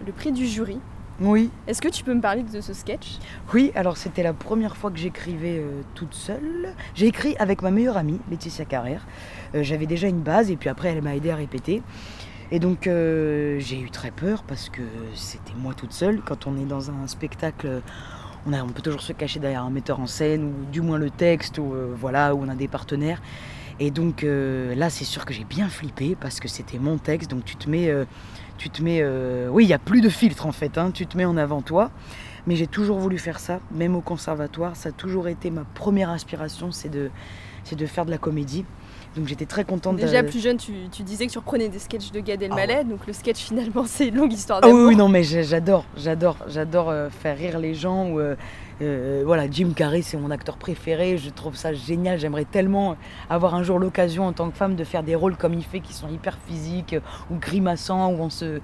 le 0.06 0.12
prix 0.14 0.32
du 0.32 0.48
jury. 0.48 0.80
Oui. 1.24 1.50
Est-ce 1.68 1.82
que 1.82 1.88
tu 1.88 2.04
peux 2.04 2.14
me 2.14 2.20
parler 2.20 2.44
de 2.44 2.60
ce 2.60 2.74
sketch? 2.74 3.18
Oui, 3.54 3.72
alors 3.76 3.96
c'était 3.96 4.24
la 4.24 4.34
première 4.34 4.76
fois 4.76 4.92
que 4.92 4.98
j'écrivais 4.98 5.58
euh, 5.58 5.82
toute 5.96 6.14
seule. 6.14 6.74
J'ai 6.96 7.06
écrit 7.08 7.34
avec 7.40 7.62
ma 7.62 7.72
meilleure 7.72 7.96
amie, 7.96 8.20
Laetitia 8.30 8.66
Carrère. 8.66 9.08
Euh, 9.56 9.64
j'avais 9.64 9.86
déjà 9.86 10.10
une 10.10 10.20
base 10.20 10.52
et 10.52 10.58
puis 10.58 10.68
après 10.68 10.90
elle 10.90 11.02
m'a 11.02 11.16
aidé 11.16 11.32
à 11.32 11.38
répéter. 11.38 11.82
Et 12.52 12.60
donc 12.60 12.88
euh, 12.88 13.58
j'ai 13.60 13.80
eu 13.80 13.90
très 13.90 14.12
peur 14.12 14.44
parce 14.44 14.68
que 14.68 14.82
c'était 15.16 15.54
moi 15.58 15.74
toute 15.74 15.94
seule. 15.94 16.20
Quand 16.26 16.46
on 16.46 16.58
est 16.58 16.66
dans 16.66 16.92
un 16.92 17.08
spectacle, 17.08 17.82
on, 18.46 18.52
a, 18.52 18.62
on 18.62 18.68
peut 18.68 18.82
toujours 18.82 19.02
se 19.02 19.14
cacher 19.14 19.40
derrière 19.40 19.64
un 19.64 19.72
metteur 19.72 20.02
en 20.02 20.08
scène 20.08 20.44
ou 20.44 20.72
du 20.74 20.82
moins 20.82 20.98
le 20.98 21.10
texte 21.10 21.58
ou 21.58 21.74
voilà 21.96 22.36
où 22.36 22.44
on 22.44 22.50
a 22.50 22.56
des 22.56 22.68
partenaires. 22.68 23.22
Et 23.80 23.92
donc 23.92 24.24
là 24.24 24.90
c'est 24.90 25.06
sûr 25.06 25.26
que 25.26 25.34
j'ai 25.34 25.46
bien 25.46 25.70
flippé 25.70 26.16
parce 26.20 26.42
que 26.42 26.50
c'était 26.50 26.80
mon 26.80 26.98
texte. 26.98 27.32
Donc 27.32 27.46
tu 27.46 27.56
te 27.56 27.70
mets 27.70 27.90
tu 28.58 28.70
te 28.70 28.82
mets. 28.82 29.00
Euh, 29.02 29.48
oui, 29.52 29.66
il 29.66 29.68
n'y 29.68 29.74
a 29.74 29.80
plus 29.80 30.02
de 30.02 30.10
filtre 30.10 30.46
en 30.46 30.52
fait, 30.52 30.78
hein. 30.78 30.92
tu 30.92 31.06
te 31.06 31.18
mets 31.18 31.26
en 31.26 31.38
avant 31.38 31.62
toi. 31.62 31.92
Mais 32.46 32.56
j'ai 32.56 32.68
toujours 32.68 33.00
voulu 33.00 33.18
faire 33.18 33.40
ça, 33.40 33.62
même 33.72 33.96
au 33.96 34.02
conservatoire. 34.02 34.76
Ça 34.76 34.90
a 34.90 34.92
toujours 34.92 35.30
été 35.30 35.50
ma 35.50 35.64
première 35.76 36.10
inspiration, 36.10 36.72
c'est 36.74 36.90
de, 36.90 37.10
de 37.72 37.86
faire 37.86 38.06
de 38.06 38.12
la 38.12 38.18
comédie. 38.18 38.66
Donc 39.16 39.28
j'étais 39.28 39.46
très 39.46 39.64
contente. 39.64 39.96
Déjà 39.96 40.24
plus 40.24 40.42
jeune, 40.42 40.58
tu, 40.58 41.04
disais 41.04 41.28
que 41.28 41.32
tu 41.32 41.38
reprenais 41.38 41.70
des 41.70 41.80
sketchs 41.80 42.12
de 42.12 42.20
Gad 42.20 42.42
Elmaleh, 42.42 42.78
ah 42.80 42.84
donc 42.84 43.06
le 43.08 43.14
sketch 43.14 43.38
finalement 43.38 43.84
c'est 43.88 44.08
une 44.08 44.16
longue 44.16 44.34
histoire 44.34 44.60
ah 44.62 44.68
d'amour. 44.68 44.88
oui, 44.88 44.96
non 44.96 45.08
mais 45.08 45.24
j'adore, 45.24 45.86
j'adore, 45.96 46.38
j'adore 46.48 46.90
euh, 46.90 47.10
faire 47.10 47.38
rire 47.38 47.60
les 47.60 47.76
gens. 47.76 48.10
Ou, 48.10 48.20
euh, 48.82 49.24
voilà, 49.26 49.50
Jim 49.50 49.72
Carrey 49.76 50.02
c'est 50.02 50.18
mon 50.18 50.32
acteur 50.32 50.58
préféré, 50.58 51.18
je 51.18 51.30
trouve 51.30 51.56
ça 51.56 51.74
génial. 51.74 52.20
J'aimerais 52.20 52.46
tellement 52.46 52.98
avoir 53.30 53.56
un 53.56 53.64
jour 53.64 53.80
l'occasion 53.80 54.26
en 54.26 54.34
tant 54.34 54.50
que 54.50 54.56
femme 54.56 54.76
de 54.76 54.84
faire 54.84 55.04
des 55.04 55.16
rôles 55.16 55.38
comme 55.38 55.54
il 55.54 55.64
fait, 55.64 55.80
qui 55.80 55.94
sont 55.94 56.10
hyper 56.10 56.38
physiques 56.48 56.96
ou 57.32 57.36
grimaçants, 57.36 58.12
où 58.12 58.20
on 58.20 58.30
se 58.30 58.60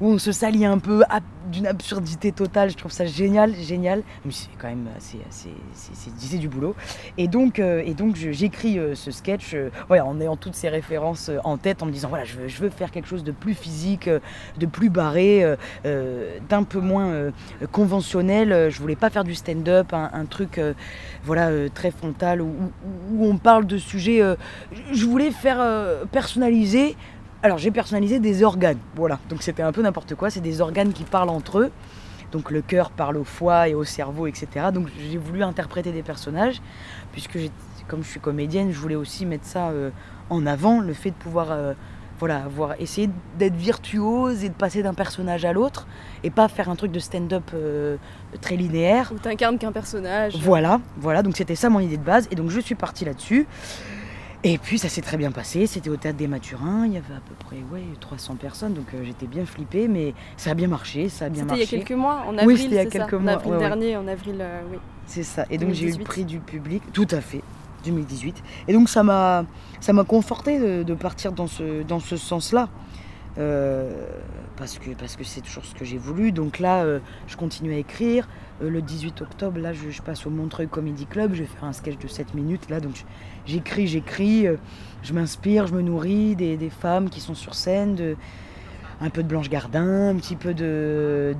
où 0.00 0.08
on 0.08 0.18
se 0.18 0.32
salit 0.32 0.64
un 0.64 0.78
peu 0.78 1.02
d'une 1.50 1.66
absurdité 1.66 2.32
totale. 2.32 2.70
Je 2.70 2.76
trouve 2.76 2.92
ça 2.92 3.06
génial, 3.06 3.54
génial. 3.54 4.02
Mais 4.24 4.32
c'est 4.32 4.48
quand 4.58 4.68
même 4.68 4.88
c'est 5.00 6.38
du 6.38 6.48
boulot. 6.48 6.74
Et 7.18 7.28
donc, 7.28 7.58
euh, 7.58 7.82
et 7.84 7.94
donc 7.94 8.16
j'écris 8.16 8.78
euh, 8.78 8.94
ce 8.94 9.10
sketch 9.10 9.54
euh, 9.54 9.70
en 9.90 10.20
ayant 10.20 10.36
toutes 10.36 10.54
ces 10.54 10.68
références 10.68 11.30
en 11.44 11.56
tête, 11.56 11.82
en 11.82 11.86
me 11.86 11.92
disant 11.92 12.08
voilà, 12.08 12.24
je 12.24 12.34
veux, 12.34 12.48
je 12.48 12.60
veux 12.60 12.70
faire 12.70 12.90
quelque 12.90 13.08
chose 13.08 13.24
de 13.24 13.32
plus 13.32 13.54
physique, 13.54 14.08
de 14.58 14.66
plus 14.66 14.90
barré, 14.90 15.44
d'un 16.48 16.62
peu 16.62 16.80
moins 16.80 17.30
conventionnel. 17.72 18.70
Je 18.70 18.78
voulais 18.80 18.96
pas 18.96 19.10
faire 19.10 19.24
du 19.24 19.34
stand-up, 19.34 19.92
un, 19.92 20.24
truc 20.26 20.60
voilà 21.22 21.50
très 21.70 21.90
frontal 21.90 22.40
où, 22.40 22.52
où, 23.12 23.26
on 23.26 23.36
parle 23.36 23.66
de 23.66 23.78
sujets. 23.78 24.20
je 24.92 25.04
voulais 25.06 25.30
faire 25.30 25.64
personnaliser 26.10 26.96
alors 27.44 27.58
j'ai 27.58 27.70
personnalisé 27.70 28.20
des 28.20 28.42
organes, 28.42 28.78
voilà. 28.96 29.18
Donc 29.28 29.42
c'était 29.42 29.62
un 29.62 29.70
peu 29.70 29.82
n'importe 29.82 30.14
quoi, 30.14 30.30
c'est 30.30 30.40
des 30.40 30.62
organes 30.62 30.94
qui 30.94 31.04
parlent 31.04 31.28
entre 31.28 31.58
eux. 31.58 31.70
Donc 32.32 32.50
le 32.50 32.62
cœur 32.62 32.90
parle 32.90 33.18
au 33.18 33.24
foie 33.24 33.68
et 33.68 33.74
au 33.74 33.84
cerveau, 33.84 34.26
etc. 34.26 34.48
Donc 34.72 34.88
j'ai 34.98 35.18
voulu 35.18 35.42
interpréter 35.42 35.92
des 35.92 36.02
personnages, 36.02 36.62
puisque 37.12 37.38
comme 37.86 38.02
je 38.02 38.08
suis 38.08 38.18
comédienne, 38.18 38.72
je 38.72 38.78
voulais 38.78 38.94
aussi 38.94 39.26
mettre 39.26 39.44
ça 39.44 39.68
euh, 39.68 39.90
en 40.30 40.46
avant, 40.46 40.80
le 40.80 40.94
fait 40.94 41.10
de 41.10 41.16
pouvoir 41.16 41.48
euh, 41.50 41.74
voilà, 42.18 42.38
avoir 42.38 42.80
essayé 42.80 43.10
d'être 43.38 43.56
virtuose 43.56 44.42
et 44.42 44.48
de 44.48 44.54
passer 44.54 44.82
d'un 44.82 44.94
personnage 44.94 45.44
à 45.44 45.52
l'autre, 45.52 45.86
et 46.22 46.30
pas 46.30 46.48
faire 46.48 46.70
un 46.70 46.76
truc 46.76 46.92
de 46.92 46.98
stand-up 46.98 47.50
euh, 47.52 47.98
très 48.40 48.56
linéaire. 48.56 49.12
Où 49.14 49.18
t'incarnes 49.18 49.58
qu'un 49.58 49.72
personnage. 49.72 50.34
Voilà, 50.40 50.80
voilà, 50.96 51.22
donc 51.22 51.36
c'était 51.36 51.56
ça 51.56 51.68
mon 51.68 51.80
idée 51.80 51.98
de 51.98 52.04
base, 52.04 52.26
et 52.30 52.36
donc 52.36 52.48
je 52.48 52.60
suis 52.60 52.74
partie 52.74 53.04
là-dessus. 53.04 53.46
Et 54.46 54.58
puis 54.58 54.78
ça 54.78 54.90
s'est 54.90 55.00
très 55.00 55.16
bien 55.16 55.32
passé, 55.32 55.66
c'était 55.66 55.88
au 55.88 55.96
théâtre 55.96 56.18
des 56.18 56.26
Mathurins, 56.26 56.84
il 56.84 56.92
y 56.92 56.96
avait 56.98 57.14
à 57.14 57.20
peu 57.26 57.34
près 57.46 57.56
ouais, 57.72 57.82
300 57.98 58.36
personnes, 58.36 58.74
donc 58.74 58.84
euh, 58.92 59.02
j'étais 59.02 59.26
bien 59.26 59.46
flippée, 59.46 59.88
mais 59.88 60.12
ça 60.36 60.50
a 60.50 60.54
bien 60.54 60.68
marché, 60.68 61.08
ça 61.08 61.24
a 61.24 61.28
bien 61.30 61.46
marché. 61.46 61.64
C'était 61.64 61.76
il 61.76 61.78
y 61.78 61.82
a 61.82 61.86
quelques 61.86 61.98
mois, 61.98 62.24
en 62.28 62.36
avril, 62.36 62.46
oui, 62.46 62.58
c'était 62.58 62.74
il 62.74 62.76
y 62.76 62.78
a 62.78 62.84
quelques 62.84 63.10
ça, 63.10 63.18
mois. 63.18 63.32
En 63.32 63.36
avril 63.36 63.58
dernier, 63.58 63.96
en 63.96 64.06
avril, 64.06 64.36
euh, 64.40 64.60
oui. 64.70 64.76
C'est 65.06 65.22
ça, 65.22 65.46
et 65.48 65.56
donc 65.56 65.72
j'ai 65.72 65.88
eu 65.88 65.96
le 65.96 66.04
prix 66.04 66.26
du 66.26 66.40
public, 66.40 66.82
tout 66.92 67.08
à 67.10 67.22
fait, 67.22 67.40
2018. 67.86 68.42
Et 68.68 68.74
donc 68.74 68.90
ça 68.90 69.02
m'a 69.02 69.46
conforté 70.06 70.58
de, 70.84 70.94
partir 70.94 71.32
dans 71.32 71.46
ce, 71.46 71.82
dans 71.82 72.00
ce 72.00 72.18
sens-là. 72.18 72.68
parce 73.36 74.78
que 74.78 74.90
parce 74.90 75.16
que 75.16 75.24
c'est 75.24 75.40
toujours 75.40 75.64
ce 75.64 75.74
que 75.74 75.86
j'ai 75.86 75.98
voulu. 75.98 76.32
Donc 76.32 76.58
là, 76.58 76.86
je 77.26 77.36
continue 77.36 77.74
à 77.74 77.78
écrire. 77.78 78.28
le 78.62 78.80
18 78.80 79.20
octobre, 79.20 79.58
là, 79.58 79.72
je, 79.74 80.00
passe 80.00 80.26
au 80.26 80.30
Montreuil 80.30 80.68
Comedy 80.68 81.04
Club. 81.04 81.34
Je 81.34 81.40
vais 81.40 81.48
faire 81.48 81.64
un 81.64 81.74
sketch 81.74 81.98
de 81.98 82.08
7 82.08 82.32
minutes. 82.34 82.70
Là, 82.70 82.80
donc 82.80 83.04
j'écris, 83.46 83.86
j'écris. 83.86 84.46
je 85.02 85.12
m'inspire, 85.12 85.66
je 85.66 85.74
me 85.74 85.82
nourris 85.82 86.36
des, 86.36 86.70
femmes 86.70 87.10
qui 87.10 87.20
sont 87.20 87.34
sur 87.34 87.54
scène, 87.54 88.16
un 89.00 89.10
peu 89.10 89.22
de 89.22 89.28
Blanche 89.28 89.50
Gardin, 89.50 90.08
un 90.10 90.16
petit 90.16 90.36
peu 90.36 90.54
de, 90.54 91.34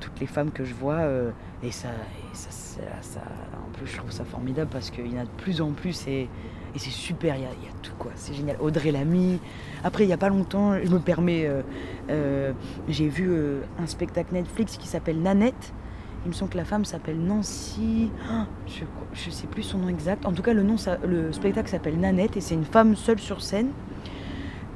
toutes 0.00 0.20
les 0.20 0.26
femmes 0.26 0.50
que 0.50 0.64
je 0.64 0.74
vois. 0.74 1.00
Euh, 1.00 1.30
et 1.62 1.70
ça, 1.70 1.88
en 1.88 3.78
plus, 3.78 3.86
je 3.86 3.96
trouve 3.96 4.10
ça 4.10 4.24
formidable 4.24 4.70
parce 4.70 4.90
qu'il 4.90 5.12
y 5.12 5.16
en 5.16 5.22
a 5.22 5.24
de 5.24 5.30
plus 5.38 5.60
en 5.60 5.72
plus 5.72 6.06
et, 6.06 6.28
c'est 6.78 6.90
super, 6.90 7.36
il 7.36 7.42
y, 7.42 7.46
a, 7.46 7.72
tout 7.82 7.94
quoi, 7.98 8.10
c'est 8.16 8.34
génial. 8.34 8.58
Audrey 8.60 8.92
Lamy. 8.92 9.40
Après, 9.82 10.04
il 10.04 10.08
n'y 10.08 10.12
a 10.12 10.18
pas 10.18 10.28
longtemps, 10.28 10.74
je 10.74 10.90
me 10.90 10.98
permets, 10.98 11.46
euh, 11.46 11.62
euh, 12.10 12.52
j'ai 12.86 13.08
vu 13.08 13.34
un 13.78 13.86
spectacle 13.86 14.34
Netflix 14.34 14.76
qui 14.76 14.86
s'appelle 14.86 15.18
Nanette. 15.22 15.72
Il 16.26 16.30
me 16.30 16.34
semble 16.34 16.50
que 16.50 16.56
la 16.56 16.64
femme 16.64 16.84
s'appelle 16.84 17.20
Nancy. 17.20 18.10
Ah, 18.28 18.46
je 18.66 19.26
ne 19.26 19.30
sais 19.32 19.46
plus 19.46 19.62
son 19.62 19.78
nom 19.78 19.88
exact. 19.88 20.26
En 20.26 20.32
tout 20.32 20.42
cas, 20.42 20.52
le 20.52 21.32
spectacle 21.32 21.70
s'appelle 21.70 21.98
Nanette 21.98 22.36
et 22.36 22.40
c'est 22.40 22.54
une 22.54 22.64
femme 22.64 22.96
seule 22.96 23.20
sur 23.20 23.40
scène 23.40 23.68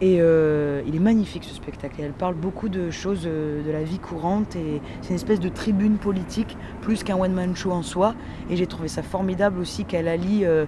et 0.01 0.19
euh, 0.21 0.83
il 0.87 0.97
est 0.97 1.01
magnifique 1.01 1.45
ce 1.45 1.55
spectacle. 1.55 1.97
elle 2.01 2.13
parle 2.13 2.35
beaucoup 2.35 2.69
de 2.69 2.91
choses 2.91 3.25
euh, 3.27 3.63
de 3.63 3.71
la 3.71 3.83
vie 3.83 3.99
courante 3.99 4.57
et 4.57 4.81
c'est 5.03 5.11
une 5.11 5.17
espèce 5.17 5.41
de 5.41 5.51
tribune 5.51 5.99
politique 5.99 6.57
plus 6.81 7.03
qu'un 7.05 7.17
one-man 7.17 7.55
show 7.55 7.73
en 7.73 7.83
soi. 7.83 8.15
Et 8.49 8.57
j'ai 8.57 8.67
trouvé 8.67 8.89
ça 8.89 9.03
formidable 9.03 9.59
aussi 9.59 9.85
qu'elle 9.85 10.09
allie 10.09 10.45
euh, 10.45 10.65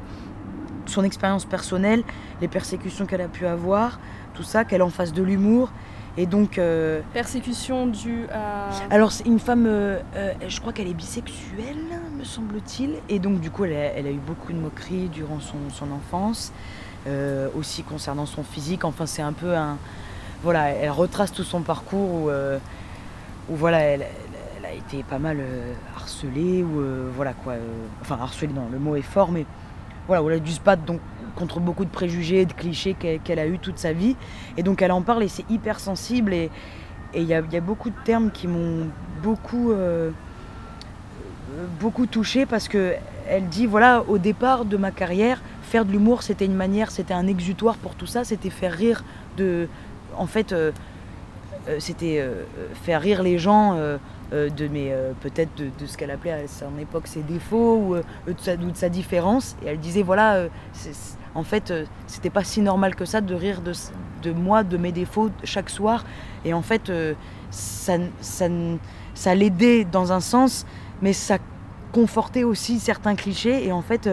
son 0.84 1.02
expérience 1.02 1.46
personnelle, 1.46 2.02
les 2.40 2.48
persécutions 2.48 3.06
qu'elle 3.06 3.22
a 3.22 3.28
pu 3.28 3.46
avoir, 3.46 4.00
tout 4.34 4.42
ça, 4.42 4.64
qu'elle 4.64 4.82
en 4.82 4.90
fasse 4.90 5.12
de 5.12 5.22
l'humour. 5.22 5.72
Et 6.16 6.26
donc. 6.26 6.60
Persécution 7.12 7.86
due 7.86 8.26
à. 8.32 8.68
Alors, 8.90 9.12
c'est 9.12 9.24
une 9.24 9.38
femme, 9.38 9.66
je 9.66 10.60
crois 10.60 10.72
qu'elle 10.72 10.88
est 10.88 10.94
bisexuelle, 10.94 11.84
me 12.18 12.24
semble-t-il. 12.24 12.96
Et 13.08 13.18
donc, 13.18 13.40
du 13.40 13.50
coup, 13.50 13.64
elle 13.64 14.06
a, 14.06 14.10
eu 14.10 14.20
beaucoup 14.26 14.52
de 14.52 14.58
moqueries 14.58 15.08
durant 15.08 15.40
son 15.40 15.90
enfance. 15.90 16.52
Euh, 17.08 17.48
aussi 17.58 17.82
concernant 17.82 18.26
son 18.26 18.44
physique. 18.44 18.84
Enfin, 18.84 19.06
c'est 19.06 19.22
un 19.22 19.32
peu 19.32 19.56
un. 19.56 19.76
Voilà, 20.44 20.68
elle 20.68 20.90
retrace 20.90 21.32
tout 21.32 21.42
son 21.42 21.62
parcours 21.62 22.14
où, 22.14 22.30
euh, 22.30 22.58
voilà, 23.48 23.80
elle, 23.80 24.06
a 24.64 24.72
été 24.72 25.02
pas 25.02 25.18
mal 25.18 25.38
euh, 25.40 25.72
harcelée, 25.96 26.62
ou 26.62 26.80
voilà 27.14 27.32
quoi. 27.32 27.54
enfin, 28.00 28.18
harcelée, 28.20 28.52
non, 28.52 28.68
le 28.70 28.78
mot 28.78 28.94
est 28.94 29.02
fort, 29.02 29.32
mais 29.32 29.46
voilà, 30.06 30.22
où 30.22 30.30
elle 30.30 30.36
a 30.36 30.40
dû 30.40 30.52
se 30.52 30.60
battre 30.60 30.82
donc, 30.82 31.00
contre 31.36 31.60
beaucoup 31.60 31.84
de 31.84 31.90
préjugés, 31.90 32.44
de 32.44 32.52
clichés 32.52 32.94
qu'elle 32.94 33.38
a 33.38 33.46
eu 33.46 33.58
toute 33.58 33.78
sa 33.78 33.92
vie. 33.92 34.16
Et 34.56 34.62
donc, 34.62 34.82
elle 34.82 34.92
en 34.92 35.02
parle 35.02 35.22
et 35.22 35.28
c'est 35.28 35.48
hyper 35.50 35.80
sensible. 35.80 36.34
Et 36.34 36.50
il 37.14 37.24
y, 37.24 37.34
a, 37.34 37.60
beaucoup 37.60 37.90
de 37.90 37.96
termes 38.04 38.30
qui 38.30 38.48
m'ont 38.48 38.88
beaucoup 39.22 39.72
beaucoup 41.78 42.06
touché 42.06 42.46
parce 42.46 42.66
que 42.68 42.94
elle 43.28 43.46
dit 43.48 43.66
voilà 43.66 44.04
au 44.08 44.16
départ 44.16 44.64
de 44.64 44.78
ma 44.78 44.90
carrière 44.90 45.42
faire 45.72 45.86
de 45.86 45.92
l'humour, 45.92 46.22
c'était 46.22 46.44
une 46.44 46.54
manière, 46.54 46.90
c'était 46.90 47.14
un 47.14 47.26
exutoire 47.26 47.76
pour 47.76 47.94
tout 47.94 48.06
ça, 48.06 48.24
c'était 48.24 48.50
faire 48.50 48.74
rire 48.74 49.02
de. 49.38 49.68
En 50.18 50.26
fait, 50.26 50.52
euh, 50.52 50.70
euh, 51.66 51.76
c'était 51.78 52.18
euh, 52.20 52.44
faire 52.84 53.00
rire 53.00 53.22
les 53.22 53.38
gens 53.38 53.78
de 54.32 54.68
mes 54.68 54.94
peut-être 55.20 55.50
de, 55.56 55.86
ce 55.86 55.96
qu'elle 55.96 56.10
appelait 56.10 56.32
à 56.32 56.48
son 56.48 56.78
époque 56.80 57.06
ses 57.06 57.22
défauts 57.22 57.76
ou, 57.76 57.96
de, 57.96 58.34
sa, 58.38 58.56
de, 58.56 58.70
sa, 58.74 58.88
différence. 58.88 59.56
Et 59.62 59.68
elle 59.68 59.78
disait 59.78 60.02
voilà, 60.02 60.46
en 61.34 61.42
fait, 61.42 61.72
c'était 62.06 62.30
pas 62.30 62.44
si 62.44 62.60
normal 62.60 62.94
que 62.94 63.04
ça 63.04 63.20
de 63.20 63.34
rire 63.34 63.60
de, 63.60 63.72
de, 64.22 64.32
moi, 64.32 64.62
de 64.64 64.76
mes 64.76 64.92
défauts 64.92 65.30
chaque 65.44 65.70
soir. 65.70 66.04
Et 66.44 66.54
en 66.54 66.62
fait, 66.62 66.90
ça, 67.50 67.98
ça, 68.20 68.46
ça 69.14 69.34
l'aidait 69.34 69.84
dans 69.84 70.12
un 70.12 70.20
sens, 70.20 70.66
mais 71.02 71.12
ça 71.12 71.38
confortait 71.92 72.44
aussi 72.44 72.78
certains 72.78 73.14
clichés. 73.14 73.66
Et 73.66 73.72
en 73.72 73.82
fait, 73.82 74.08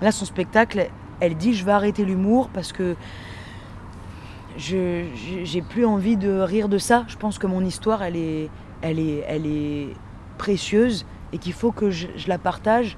là, 0.00 0.12
son 0.12 0.24
spectacle, 0.24 0.88
elle 1.20 1.36
dit 1.36 1.54
je 1.54 1.64
vais 1.64 1.72
arrêter 1.72 2.04
l'humour 2.04 2.48
parce 2.52 2.72
que 2.72 2.96
je 4.56 5.04
j'ai 5.42 5.62
plus 5.62 5.84
envie 5.84 6.16
de 6.16 6.40
rire 6.40 6.68
de 6.68 6.78
ça. 6.78 7.04
Je 7.08 7.16
pense 7.16 7.38
que 7.38 7.46
mon 7.46 7.64
histoire, 7.64 8.02
elle 8.02 8.16
est, 8.16 8.50
elle 8.84 9.46
est, 9.46 9.88
précieuse 10.38 11.06
et 11.32 11.38
qu'il 11.38 11.52
faut 11.52 11.70
que 11.70 11.90
je, 11.90 12.08
la 12.26 12.38
partage 12.38 12.96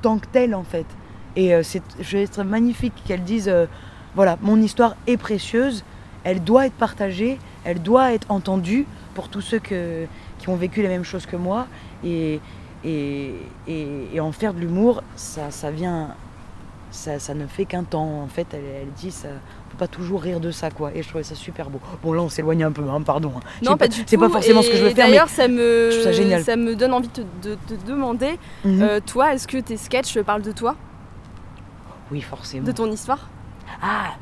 tant 0.00 0.18
que 0.18 0.26
telle 0.26 0.54
en 0.54 0.62
fait. 0.62 0.86
Et 1.34 1.54
euh, 1.54 1.62
c'est, 1.62 1.82
je 2.00 2.42
magnifique 2.42 2.94
qu'elle 3.04 3.24
dise 3.24 3.48
euh, 3.48 3.66
voilà, 4.14 4.38
mon 4.42 4.60
histoire 4.60 4.94
est 5.06 5.16
précieuse, 5.16 5.84
elle 6.24 6.42
doit 6.42 6.66
être 6.66 6.74
partagée, 6.74 7.38
elle 7.64 7.82
doit 7.82 8.12
être 8.12 8.30
entendue 8.30 8.86
pour 9.14 9.28
tous 9.28 9.40
ceux 9.40 9.58
qui 9.58 10.48
ont 10.48 10.56
vécu 10.56 10.82
les 10.82 10.88
mêmes 10.88 11.04
choses 11.04 11.26
que 11.26 11.36
moi. 11.36 11.66
Et, 12.04 12.40
en 14.20 14.32
faire 14.32 14.54
de 14.54 14.60
l'humour, 14.60 15.02
ça, 15.16 15.50
ça 15.50 15.70
vient 15.70 16.14
ça, 16.90 17.34
ne 17.34 17.46
fait 17.46 17.64
qu'un 17.64 17.84
temps. 17.84 18.22
En 18.22 18.28
fait, 18.28 18.46
elle, 18.52 18.90
dit 18.96 19.10
ça, 19.10 19.28
pas 19.78 19.88
toujours 19.88 20.20
rire 20.20 20.40
de 20.40 20.50
ça, 20.50 20.70
quoi. 20.70 20.90
Et 20.94 21.02
je 21.02 21.08
trouvais 21.08 21.24
ça 21.24 21.34
super 21.34 21.70
beau. 21.70 21.80
Bon, 22.02 22.12
là, 22.12 22.20
on 22.20 22.28
s'éloigne 22.28 22.64
un 22.64 22.72
peu, 22.72 22.82
hein, 22.88 23.00
pardon. 23.00 23.32
Hein. 23.36 23.40
Non, 23.62 23.76
pas, 23.76 23.88
du 23.88 24.00
tout. 24.00 24.04
C'est 24.06 24.18
pas 24.18 24.28
forcément 24.28 24.62
ce 24.62 24.70
que 24.70 24.76
je 24.76 24.84
veux 24.84 24.90
faire. 24.90 25.06
D'ailleurs, 25.06 25.28
ça 25.28 25.48
me, 25.48 25.90
ça, 26.02 26.12
génial. 26.12 26.42
ça 26.42 26.56
me 26.56 26.74
donne 26.74 26.92
envie 26.92 27.08
de 27.42 27.54
te 27.54 27.86
demander, 27.86 28.38
mhm. 28.64 28.82
euh, 28.82 29.00
toi, 29.04 29.34
est-ce 29.34 29.48
que 29.48 29.58
tes 29.58 29.76
sketchs 29.76 30.18
parlent 30.20 30.42
de 30.42 30.52
toi? 30.52 30.76
Oui, 32.10 32.20
forcément. 32.20 32.66
De 32.66 32.72
ton 32.72 32.90
histoire? 32.90 33.28
Ah 33.82 34.14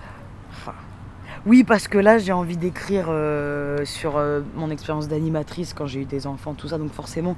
oui, 1.47 1.63
parce 1.63 1.87
que 1.87 1.97
là, 1.97 2.19
j'ai 2.19 2.33
envie 2.33 2.57
d'écrire 2.57 3.07
euh, 3.09 3.85
sur 3.85 4.17
euh, 4.17 4.41
mon 4.57 4.69
expérience 4.69 5.07
d'animatrice 5.07 5.75
quand 5.75 5.87
j'ai 5.87 6.01
eu 6.01 6.05
des 6.05 6.27
enfants, 6.27 6.55
tout 6.55 6.67
ça. 6.67 6.77
Donc 6.77 6.93
forcément, 6.93 7.37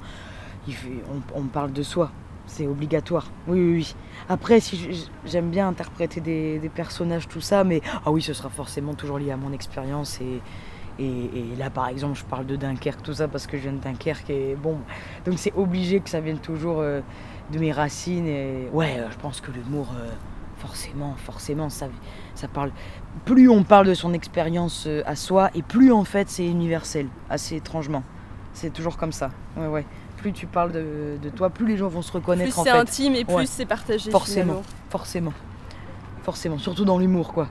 il 0.67 0.73
on, 1.13 1.39
on 1.39 1.43
parle 1.43 1.71
de 1.71 1.83
soi. 1.83 2.09
C'est 2.49 2.65
obligatoire. 2.65 3.27
Oui, 3.47 3.59
oui, 3.59 3.73
oui. 3.73 3.95
Après, 4.27 4.59
si 4.59 5.07
j'aime 5.23 5.51
bien 5.51 5.67
interpréter 5.67 6.19
des, 6.19 6.71
personnages, 6.73 7.27
tout 7.27 7.41
ça, 7.41 7.63
mais 7.63 7.81
ah 8.05 8.11
oui, 8.11 8.23
ce 8.23 8.33
sera 8.33 8.49
forcément 8.49 8.95
toujours 8.95 9.19
lié 9.19 9.31
à 9.31 9.37
mon 9.37 9.53
expérience. 9.53 10.19
Et, 10.19 10.41
et, 10.99 11.55
là, 11.57 11.69
par 11.69 11.87
exemple, 11.87 12.17
je 12.17 12.25
parle 12.25 12.47
de 12.47 12.55
Dunkerque, 12.55 13.03
tout 13.03 13.13
ça, 13.13 13.27
parce 13.27 13.45
que 13.45 13.55
je 13.55 13.63
viens 13.63 13.73
de 13.73 13.77
Dunkerque. 13.77 14.31
Et 14.31 14.55
bon, 14.55 14.79
donc 15.25 15.37
c'est 15.37 15.53
obligé 15.55 15.99
que 15.99 16.09
ça 16.09 16.21
vienne 16.21 16.39
toujours 16.39 16.79
euh, 16.79 17.01
de 17.53 17.59
mes 17.59 17.71
racines. 17.71 18.27
Et 18.27 18.67
ouais, 18.73 18.95
euh, 18.97 19.11
je 19.11 19.17
pense 19.17 19.41
que 19.41 19.51
l'humour, 19.51 19.87
euh, 19.95 20.09
forcément, 20.57 21.13
forcément, 21.17 21.69
ça, 21.69 21.87
ça 22.33 22.47
parle. 22.47 22.71
Plus 23.25 23.47
on 23.47 23.63
parle 23.63 23.85
de 23.85 23.93
son 23.93 24.13
expérience 24.13 24.89
à 25.05 25.15
soi, 25.15 25.51
et 25.53 25.61
plus 25.61 25.91
en 25.91 26.03
fait 26.03 26.29
c'est 26.29 26.47
universel, 26.47 27.07
assez 27.29 27.57
étrangement. 27.57 28.03
C'est 28.53 28.73
toujours 28.73 28.97
comme 28.97 29.11
ça. 29.11 29.29
Ouais, 29.55 29.67
ouais 29.67 29.85
plus 30.19 30.33
tu 30.33 30.45
parles 30.45 30.71
de, 30.71 31.29
toi, 31.35 31.49
plus 31.49 31.65
les 31.65 31.77
gens 31.77 31.87
vont 31.87 32.01
se 32.01 32.11
reconnaître. 32.11 32.53
Plus 32.53 32.63
c'est 32.63 32.69
intime 32.69 33.15
et 33.15 33.25
plus 33.25 33.49
c'est 33.49 33.65
partagé. 33.65 34.11
Forcément, 34.11 34.61
forcément, 34.89 35.33
forcément, 36.23 36.57
surtout 36.57 36.85
dans 36.85 36.99
l'humour, 36.99 37.33
quoi. 37.33 37.47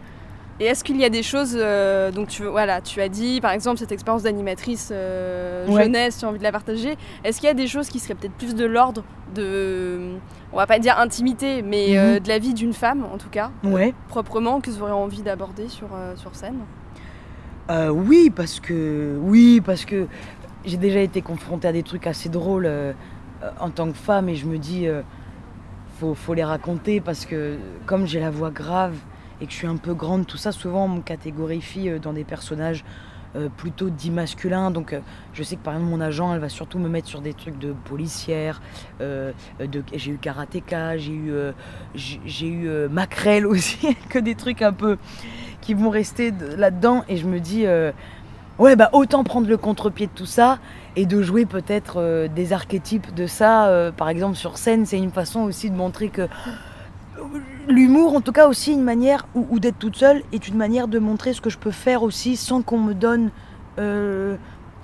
Et 0.61 0.65
est-ce 0.65 0.83
qu'il 0.83 0.97
y 0.97 1.05
a 1.05 1.09
des 1.09 1.23
choses, 1.23 1.57
euh, 1.57 2.11
donc 2.11 2.29
tu, 2.29 2.43
voilà, 2.43 2.81
tu 2.81 3.01
as 3.01 3.09
dit 3.09 3.41
par 3.41 3.53
exemple 3.53 3.79
cette 3.79 3.93
expérience 3.93 4.25
d'animatrice 4.25 4.91
euh, 4.93 5.67
jeunesse, 5.69 6.19
tu 6.19 6.25
as 6.25 6.29
envie 6.29 6.39
de 6.39 6.43
la 6.43 6.51
partager. 6.51 6.97
Est-ce 7.23 7.39
qu'il 7.39 7.47
y 7.47 7.51
a 7.51 7.55
des 7.55 7.69
choses 7.69 7.89
qui 7.89 8.01
seraient 8.01 8.17
peut-être 8.17 8.35
plus 8.35 8.57
de 8.57 8.65
l'ordre 8.65 9.05
de, 9.37 10.17
on 10.53 10.57
va 10.57 10.67
pas 10.67 10.81
dire 10.81 10.99
intimité, 10.99 11.63
mais 11.63 11.97
euh, 11.97 12.15
mhm. 12.15 12.21
de 12.21 12.29
la 12.29 12.39
vie 12.41 12.55
d'une 12.55 12.73
femme 12.73 13.05
en 13.05 13.19
tout 13.19 13.29
cas, 13.29 13.53
ouais. 13.63 13.95
proprement, 14.09 14.61
que 14.61 14.71
tu 14.71 14.83
aurais 14.83 14.91
envie 14.91 15.23
d'aborder 15.23 15.69
sur, 15.69 15.89
sur 16.17 16.35
scène? 16.35 16.59
Oui, 17.91 18.33
parce 18.35 18.59
que 18.59 19.17
oui, 19.21 19.61
parce 19.61 19.85
que 19.85 20.07
j'ai 20.65 20.77
déjà 20.77 21.01
été 21.01 21.23
confrontée 21.23 21.69
à 21.69 21.73
des 21.73 21.83
trucs 21.83 22.07
assez 22.07 22.29
drôles 22.29 22.67
euh, 22.67 22.93
en 23.61 23.71
tant 23.71 23.89
que 23.89 23.97
femme 23.97 24.29
et 24.29 24.35
je 24.35 24.47
me 24.47 24.59
dis, 24.59 24.87
euh, 24.87 25.03
faut, 25.99 26.15
faut, 26.15 26.35
les 26.35 26.45
raconter 26.45 27.01
parce 27.01 27.25
que 27.25 27.57
comme 27.87 28.07
j'ai 28.07 28.21
la 28.21 28.31
voix 28.31 28.51
grave 28.51 28.95
et 29.41 29.47
que 29.47 29.53
je 29.53 29.57
suis 29.57 29.67
un 29.67 29.77
peu 29.77 29.95
grande, 29.95 30.27
tout 30.27 30.37
ça, 30.37 30.53
souvent 30.53 30.85
on 30.87 30.89
me 30.89 31.01
catégorifie 31.01 31.89
euh, 31.89 31.99
dans 31.99 32.13
des 32.13 32.25
personnages 32.25 32.85
plutôt 33.59 33.91
dits 33.91 34.11
masculins. 34.11 34.71
Donc 34.71 34.97
je 35.35 35.43
sais 35.43 35.57
que 35.57 35.61
par 35.61 35.75
exemple 35.75 35.91
mon 35.91 36.01
agent, 36.01 36.33
elle 36.33 36.41
va 36.41 36.49
surtout 36.49 36.79
me 36.79 36.89
mettre 36.89 37.07
sur 37.07 37.21
des 37.21 37.35
trucs 37.35 37.59
de 37.59 37.73
policière. 37.73 38.63
de, 39.01 39.35
j'ai 39.93 40.13
eu 40.13 40.17
karatéka, 40.17 40.97
j'ai 40.97 41.13
eu, 41.13 41.33
j'ai 41.95 42.49
eu 42.49 42.89
maquerelle 42.89 43.47
aussi, 43.47 43.95
que 44.09 44.19
des 44.19 44.35
trucs 44.35 44.63
un 44.63 44.73
peu 44.73 44.97
qui 45.61 45.75
vont 45.75 45.91
rester 45.91 46.33
là-dedans. 46.57 47.05
Et 47.11 47.19
je 47.19 47.27
me 47.29 47.39
dis 47.39 47.67
Ouais, 48.59 48.75
bah 48.75 48.91
autant 48.93 49.23
prendre 49.23 49.49
le 49.49 49.57
contre-pied 49.57 50.09
de 50.09 50.13
tout 50.13 50.27
ça 50.27 50.59
et 50.97 51.07
de 51.07 51.23
jouer 51.23 51.47
peut-être 51.47 51.99
euh, 51.99 52.27
des 52.27 52.53
archétypes 52.53 53.15
de 53.15 53.29
ça. 53.29 53.69
Euh, 53.69 53.93
par 53.93 54.09
exemple, 54.09 54.37
sur 54.37 54.59
scène, 54.59 54.85
c'est 54.85 54.99
une 54.99 55.13
façon 55.13 55.43
aussi 55.43 55.71
de 55.71 55.77
montrer 55.77 56.09
que 56.09 56.29
l'humour, 57.69 58.15
en 58.15 58.21
tout 58.21 58.33
cas 58.33 58.49
aussi 58.49 58.73
une 58.73 58.83
manière, 58.83 59.27
ou, 59.35 59.61
d'être 59.61 59.79
toute 59.79 59.97
seule, 59.97 60.23
est 60.33 60.49
une 60.49 60.57
manière 60.57 60.89
de 60.89 60.99
montrer 60.99 61.33
ce 61.33 61.41
que 61.41 61.51
je 61.51 61.59
peux 61.59 61.71
faire 61.71 62.03
aussi 62.03 62.37
sans 62.37 62.63
qu'on 62.63 62.79
me 62.79 62.95
donne, 62.95 63.31
euh, 63.79 64.37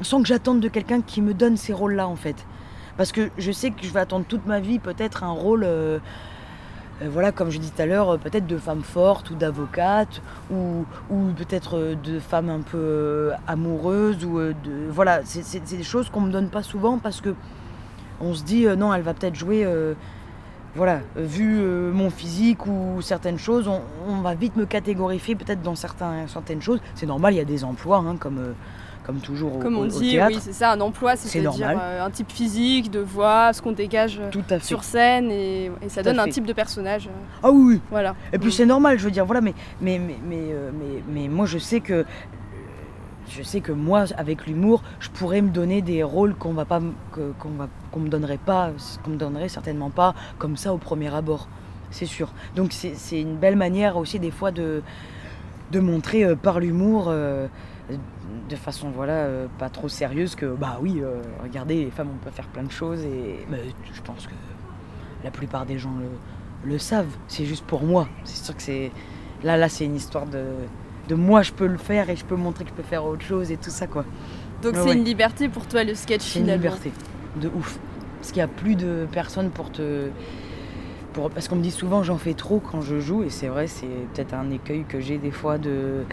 sans 0.02 0.22
que 0.22 0.28
j'attende 0.28 0.60
de 0.60 0.68
quelqu'un 0.68 1.00
qui 1.00 1.22
me 1.22 1.34
donne 1.34 1.56
ces 1.56 1.72
rôles-là 1.72 2.06
en 2.06 2.16
fait. 2.16 2.46
Parce 2.96 3.10
que 3.10 3.30
je 3.38 3.50
sais 3.50 3.70
que 3.70 3.84
je 3.84 3.92
vais 3.92 4.00
attendre 4.00 4.24
toute 4.28 4.46
ma 4.46 4.60
vie 4.60 4.78
peut-être 4.78 5.24
un 5.24 5.32
rôle 5.32 5.64
euh, 5.64 5.98
voilà, 7.02 7.32
comme 7.32 7.50
je 7.50 7.58
dis 7.58 7.70
tout 7.70 7.82
à 7.82 7.86
l'heure, 7.86 8.10
euh, 8.10 8.18
peut-être 8.18 8.46
de 8.46 8.56
femmes 8.56 8.82
fortes 8.82 9.30
ou 9.30 9.34
d'avocates, 9.34 10.22
ou, 10.50 10.84
ou 11.10 11.26
peut-être 11.36 11.76
euh, 11.76 11.94
de 11.96 12.18
femmes 12.20 12.48
un 12.50 12.60
peu 12.60 12.78
euh, 12.78 13.32
amoureuses, 13.46 14.24
ou 14.24 14.38
euh, 14.38 14.54
de, 14.64 14.88
voilà, 14.90 15.20
c'est- 15.24 15.58
des 15.76 15.82
choses 15.82 16.08
qu'on 16.10 16.20
me 16.20 16.30
donne 16.30 16.48
pas 16.48 16.62
souvent 16.62 16.98
parce 16.98 17.20
que 17.20 17.34
on 18.20 18.34
se 18.34 18.44
dit 18.44 18.66
euh, 18.66 18.76
non, 18.76 18.94
elle 18.94 19.02
va 19.02 19.12
peut-être 19.12 19.34
jouer, 19.34 19.64
euh, 19.64 19.94
voilà, 20.76 21.00
euh, 21.16 21.24
vu 21.24 21.58
euh, 21.58 21.92
mon 21.92 22.10
physique 22.10 22.66
ou 22.66 23.00
certaines 23.02 23.38
choses, 23.38 23.68
on, 23.68 24.20
va 24.22 24.34
vite 24.34 24.56
me 24.56 24.64
catégorifier 24.66 25.34
peut-être 25.34 25.62
dans 25.62 25.74
certaines 25.74 26.62
choses. 26.62 26.80
C'est 26.94 27.06
normal, 27.06 27.34
il 27.34 27.36
y 27.36 27.40
a 27.40 27.44
des 27.44 27.64
emplois, 27.64 27.98
hein, 27.98 28.16
comme, 28.18 28.38
euh, 28.38 28.52
comme 29.04 29.18
toujours 29.18 29.56
au, 29.56 29.58
Comme 29.58 29.76
on 29.76 29.82
au- 29.82 29.86
dit, 29.86 30.18
oui, 30.26 30.38
c'est 30.40 30.52
ça, 30.54 30.72
un 30.72 30.80
emploi, 30.80 31.14
c'est-à-dire 31.16 31.68
euh, 31.78 32.04
un 32.06 32.10
type 32.10 32.32
physique, 32.32 32.90
de 32.90 33.00
voix, 33.00 33.52
ce 33.52 33.60
qu'on 33.60 33.72
dégage 33.72 34.18
euh, 34.18 34.30
Tout 34.30 34.42
à 34.50 34.58
fait. 34.58 34.64
sur 34.64 34.82
scène, 34.82 35.30
et, 35.30 35.70
et 35.82 35.88
ça 35.88 36.02
Tout 36.02 36.08
donne 36.08 36.20
un 36.20 36.28
type 36.28 36.46
de 36.46 36.52
personnage. 36.54 37.06
euh, 37.08 37.10
Ah 37.42 37.50
oui, 37.50 37.74
oui. 37.74 37.80
voilà. 37.90 38.14
Et 38.32 38.38
puis 38.38 38.48
Mm. 38.48 38.52
c'est 38.52 38.66
normal, 38.66 38.98
je 38.98 39.04
veux 39.04 39.10
dire, 39.10 39.26
voilà, 39.26 39.40
mais, 39.42 39.52
mais, 39.80 39.98
mais, 39.98 40.16
mais, 40.26 40.36
mais, 40.72 41.02
mais 41.22 41.28
moi 41.28 41.44
je 41.46 41.58
sais 41.58 41.80
que 41.80 42.04
je 43.28 43.42
sais 43.42 43.60
que 43.60 43.72
moi, 43.72 44.04
avec 44.18 44.46
l'humour, 44.46 44.82
je 45.00 45.08
pourrais 45.08 45.40
me 45.42 45.48
donner 45.48 45.80
des 45.82 46.02
rôles 46.02 46.34
qu'on 46.34 46.52
va 46.52 46.64
pas, 46.66 46.80
qu'on 47.12 47.48
va, 47.58 47.68
qu'on 47.90 48.00
me 48.00 48.08
donnerait 48.08 48.38
pas, 48.38 48.70
qu'on 49.02 49.10
me 49.12 49.16
donnerait 49.16 49.48
certainement 49.48 49.90
pas 49.90 50.14
comme 50.38 50.56
ça 50.56 50.72
au 50.74 50.78
premier 50.78 51.12
abord, 51.14 51.48
c'est 51.90 52.06
sûr. 52.06 52.32
Donc 52.54 52.72
c'est 52.72 52.94
c'est 52.96 53.20
une 53.20 53.36
belle 53.36 53.56
manière 53.56 53.96
aussi 53.96 54.18
des 54.18 54.30
fois 54.30 54.50
de, 54.50 54.82
de 55.72 55.80
montrer 55.80 56.22
euh, 56.24 56.36
par 56.36 56.60
l'humour, 56.60 57.06
euh, 57.08 57.46
de 58.48 58.56
façon 58.56 58.90
voilà 58.90 59.12
euh, 59.12 59.46
pas 59.58 59.68
trop 59.68 59.88
sérieuse 59.88 60.34
que 60.34 60.46
bah 60.46 60.78
oui, 60.80 61.00
euh, 61.02 61.22
regardez, 61.42 61.84
les 61.84 61.90
femmes 61.90 62.08
on 62.14 62.24
peut 62.24 62.30
faire 62.30 62.46
plein 62.48 62.62
de 62.64 62.70
choses 62.70 63.04
et 63.04 63.44
mais 63.50 63.60
je 63.92 64.00
pense 64.02 64.26
que 64.26 64.34
la 65.22 65.30
plupart 65.30 65.64
des 65.66 65.78
gens 65.78 65.94
le, 65.98 66.70
le 66.70 66.78
savent. 66.78 67.16
C'est 67.28 67.44
juste 67.46 67.64
pour 67.64 67.82
moi. 67.82 68.08
C'est 68.24 68.44
sûr 68.44 68.56
que 68.56 68.62
c'est 68.62 68.90
là 69.42 69.56
là 69.56 69.68
c'est 69.68 69.84
une 69.84 69.96
histoire 69.96 70.26
de 70.26 70.44
de 71.08 71.14
moi 71.14 71.42
je 71.42 71.52
peux 71.52 71.66
le 71.66 71.76
faire 71.78 72.08
et 72.10 72.16
je 72.16 72.24
peux 72.24 72.36
montrer 72.36 72.64
que 72.64 72.70
je 72.70 72.74
peux 72.74 72.82
faire 72.82 73.04
autre 73.04 73.22
chose 73.22 73.50
et 73.50 73.56
tout 73.56 73.70
ça 73.70 73.86
quoi. 73.86 74.04
Donc 74.62 74.74
c'est 74.76 74.82
ouais. 74.84 74.94
une 74.94 75.04
liberté 75.04 75.48
pour 75.48 75.66
toi 75.66 75.84
le 75.84 75.94
sketch 75.94 76.22
C'est 76.22 76.38
une 76.38 76.46
finalement. 76.46 76.62
liberté 76.62 76.92
de 77.40 77.48
ouf. 77.48 77.78
Parce 78.18 78.32
qu'il 78.32 78.38
n'y 78.40 78.44
a 78.44 78.48
plus 78.48 78.74
de 78.74 79.06
personnes 79.12 79.50
pour 79.50 79.70
te 79.70 80.08
pour 81.12 81.30
parce 81.30 81.46
qu'on 81.48 81.56
me 81.56 81.62
dit 81.62 81.70
souvent 81.70 82.02
j'en 82.02 82.16
fais 82.18 82.34
trop 82.34 82.58
quand 82.60 82.80
je 82.80 82.98
joue 83.00 83.22
et 83.22 83.30
c'est 83.30 83.48
vrai 83.48 83.66
c'est 83.66 83.86
peut-être 84.14 84.34
un 84.34 84.50
écueil 84.50 84.84
que 84.88 84.98
j'ai 85.00 85.18
des 85.18 85.30
fois 85.30 85.58
de 85.58 86.04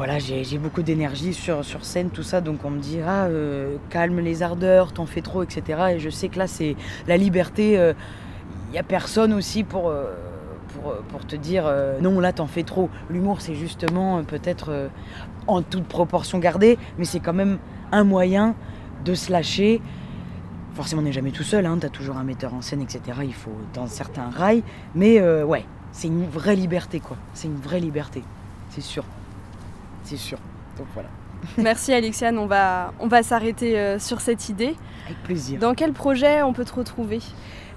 voilà 0.00 0.18
j'ai 0.18 0.56
beaucoup 0.56 0.80
d'énergie 0.80 1.34
sur, 1.34 1.62
scène 1.82 2.08
tout 2.08 2.22
ça 2.22 2.40
donc 2.40 2.64
on 2.64 2.70
me 2.70 2.78
dit 2.78 3.00
ah 3.06 3.26
euh, 3.26 3.76
calme 3.90 4.20
les 4.20 4.42
ardeurs 4.42 4.94
t'en 4.94 5.04
fais 5.04 5.20
trop 5.20 5.42
etc 5.42 5.60
et 5.94 5.98
je 5.98 6.08
sais 6.08 6.30
que 6.30 6.38
là 6.38 6.46
c'est 6.46 6.74
la 7.06 7.18
liberté 7.18 7.78
euh, 7.78 7.92
il 8.68 8.72
n'y 8.72 8.78
a 8.78 8.82
personne 8.82 9.34
aussi 9.34 9.62
pour 9.62 9.90
euh, 9.90 10.06
pour 11.10 11.26
te 11.26 11.36
dire 11.36 11.64
euh, 11.66 12.00
non 12.00 12.18
là 12.18 12.32
t'en 12.32 12.46
fais 12.46 12.62
trop. 12.62 12.88
L'humour 13.10 13.42
c'est 13.42 13.54
justement 13.54 14.16
euh, 14.16 14.22
peut-être 14.22 14.70
euh, 14.70 14.88
en 15.46 15.60
toute 15.60 15.84
proportion 15.84 16.38
gardée 16.38 16.78
mais 16.96 17.04
c'est 17.04 17.20
quand 17.20 17.34
même 17.34 17.58
un 17.92 18.04
moyen 18.04 18.54
de 19.04 19.12
se 19.12 19.30
lâcher. 19.30 19.82
Forcément 20.72 21.02
on 21.02 21.04
n'est 21.04 21.12
jamais 21.12 21.30
tout 21.30 21.42
seul 21.42 21.66
hein, 21.66 21.76
t'as 21.78 21.90
toujours 21.90 22.16
un 22.16 22.24
metteur 22.24 22.54
en 22.54 22.62
scène 22.62 22.80
etc 22.80 23.18
il 23.22 23.34
faut 23.34 23.58
dans 23.74 23.86
certains 23.86 24.30
rails 24.30 24.62
mais 24.94 25.20
euh, 25.20 25.44
ouais 25.44 25.66
c'est 25.92 26.08
une 26.08 26.24
vraie 26.24 26.56
liberté 26.56 27.00
quoi. 27.00 27.18
C'est 27.34 27.48
une 27.48 27.60
vraie 27.60 27.80
liberté 27.80 28.22
c'est 28.70 28.80
sûr 28.80 29.04
c'est 30.10 30.16
sûr 30.16 30.38
donc 30.76 30.86
voilà 30.94 31.08
Merci 31.58 31.94
Alexiane, 31.94 32.36
on 32.36 32.44
va, 32.46 32.92
on 33.00 33.06
va 33.06 33.22
s'arrêter 33.22 33.78
euh, 33.78 33.98
sur 33.98 34.20
cette 34.20 34.50
idée. 34.50 34.74
avec 35.06 35.22
plaisir 35.22 35.58
Dans 35.58 35.72
quel 35.72 35.92
projet 35.94 36.42
on 36.42 36.52
peut 36.52 36.66
te 36.66 36.74
retrouver? 36.74 37.20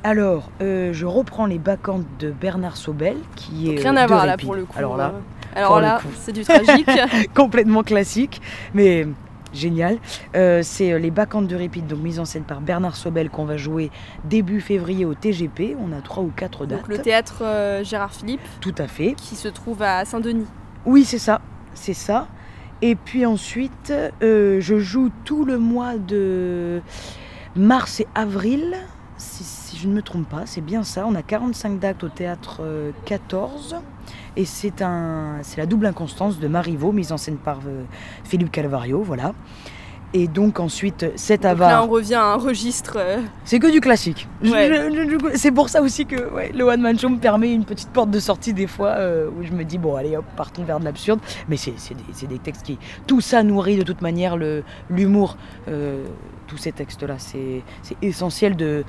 Alors 0.04 0.50
euh, 0.62 0.91
je 0.91 1.06
reprends 1.06 1.46
les 1.46 1.60
bacchantes 1.60 2.04
de 2.19 2.32
Bernard 2.32 2.76
Sobel 2.76 3.15
qui 3.38 3.72
est 3.74 3.80
rien 3.80 3.96
euh, 3.96 4.02
à 4.02 4.08
voir 4.08 4.26
là 4.26 4.36
pour 4.36 4.54
le 4.56 4.65
coup. 4.65 4.78
alors 4.78 4.98
là 4.98 5.13
euh, 5.15 5.60
alors 5.60 5.80
là, 5.80 6.02
c'est 6.19 6.34
du 6.34 6.43
tragique. 6.43 6.89
complètement 7.36 7.84
classique, 7.84 8.41
mais 8.74 9.08
génial. 9.54 10.00
Euh, 10.36 10.62
c'est 10.63 10.98
les 10.98 11.12
Bacchantes 11.12 11.48
de 11.48 11.56
Répit, 11.56 11.84
donc 11.84 12.00
mise 12.00 12.19
en 12.19 12.26
scène 12.26 12.43
par 12.43 12.60
Bernard 12.60 12.96
Sobel, 12.96 13.30
qu'on 13.30 13.46
va 13.46 13.56
jouer 13.56 13.91
début 14.26 14.62
février 14.62 15.06
au 15.06 15.13
TGP. 15.13 15.76
On 15.80 15.91
a 15.91 16.02
trois 16.02 16.24
ou 16.24 16.32
quatre 16.36 16.65
dates. 16.65 16.80
Donc 16.80 16.88
le 16.88 16.98
théâtre 16.98 17.43
euh, 17.43 17.84
Gérard 17.84 18.12
Philippe 18.13 18.41
Tout 18.62 18.74
à 18.80 18.88
fait. 18.88 19.13
qui 19.13 19.36
se 19.36 19.48
trouve 19.48 19.84
à 19.84 20.06
Saint-Denis. 20.06 20.48
Oui, 20.86 21.06
c'est 21.06 21.19
ça, 21.19 21.39
c'est 21.74 21.94
ça. 21.94 22.28
Et 22.82 22.96
puis 22.96 23.26
ensuite, 23.26 23.94
euh, 24.22 24.60
je 24.60 24.78
joue 24.80 25.10
tout 25.24 25.46
le 25.46 25.58
mois 25.58 25.98
de 25.98 26.82
mars 27.56 28.02
et 28.02 28.08
avril, 28.14 28.76
si, 29.18 29.78
je 29.78 29.88
ne 29.88 29.94
me 29.94 30.02
trompe 30.02 30.28
pas, 30.28 30.46
c'est 30.46 30.62
bien 30.62 30.84
ça. 30.84 31.06
On 31.08 31.16
a 31.16 31.22
45 31.22 31.80
dates 31.80 32.04
au 32.04 32.10
théâtre 32.10 32.58
euh, 32.62 32.92
14. 33.06 33.78
Et 34.36 34.46
c'est 34.46 34.82
un, 34.82 35.38
c'est 35.44 35.58
la 35.58 35.66
double 35.66 35.86
inconstance 35.86 36.40
de 36.40 36.48
Marivaux, 36.48 36.92
mise 36.92 37.12
en 37.12 37.18
scène 37.18 37.38
par 37.38 37.60
euh, 37.68 37.84
Philippe 38.24 38.52
Calvario, 38.52 39.02
voilà. 39.02 39.34
Et 40.15 40.28
donc 40.28 40.60
ensuite, 40.60 41.08
cet 41.15 41.43
avare. 41.43 41.69
là 41.71 41.84
on 41.84 41.88
revient 41.88 42.13
à 42.15 42.23
un 42.26 42.36
registre. 42.36 42.97
euh, 42.97 43.17
C'est 43.45 43.58
que 43.58 43.71
du 43.71 43.82
classique. 43.82 44.28
Ouais. 44.43 44.69
c'est 45.36 45.52
pour 45.52 45.69
ça 45.69 45.82
aussi 45.82 46.06
que 46.06 46.32
ouais, 46.32 46.52
le 46.54 46.63
One 46.65 46.82
Man 46.82 46.99
Show 46.99 47.10
me 47.10 47.17
permet 47.17 47.52
une 47.52 47.65
petite 47.65 47.89
porte 47.89 48.12
de 48.12 48.19
sortie 48.19 48.54
des 48.54 48.67
fois 48.67 48.89
euh, 48.89 49.28
où 49.30 49.43
je 49.43 49.52
me 49.52 49.63
dis 49.63 49.80
bon 49.80 49.95
allez 49.95 50.15
hop 50.15 50.26
partons 50.38 50.63
vers 50.63 50.80
de 50.80 50.86
l'absurde. 50.86 51.19
Mais 51.49 51.58
c'est 51.58 51.73
des, 52.21 52.28
des 52.28 52.38
textes 52.39 52.63
qui 52.63 52.78
tout 53.08 53.21
ça 53.21 53.41
nourrit 53.41 53.76
de 53.78 53.84
toute 53.84 54.02
manière 54.02 54.38
l'humour. 54.89 55.36
euh, 55.67 56.04
tous 56.45 56.58
ces 56.58 56.71
textes 56.71 57.02
là 57.02 57.15
c'est 57.17 57.63
essentiel 58.04 58.56
de. 58.56 58.84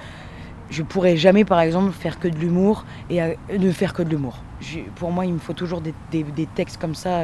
Je 0.70 0.82
pourrais 0.82 1.16
jamais 1.16 1.44
par 1.46 1.60
exemple 1.60 1.92
faire 1.92 2.18
que 2.18 2.28
de 2.28 2.36
l'humour 2.36 2.84
et 3.08 3.22
euh, 3.22 3.32
ne 3.58 3.70
faire 3.70 3.94
que 3.94 4.02
de 4.02 4.10
l'humour. 4.10 4.36
Pour 4.96 5.10
moi 5.10 5.24
il 5.24 5.32
me 5.32 5.38
faut 5.38 5.52
toujours 5.54 5.80
des, 5.80 5.94
des- 6.12 6.22
des 6.24 6.46
textes 6.46 6.78
comme 6.78 6.94
ça. 6.94 7.22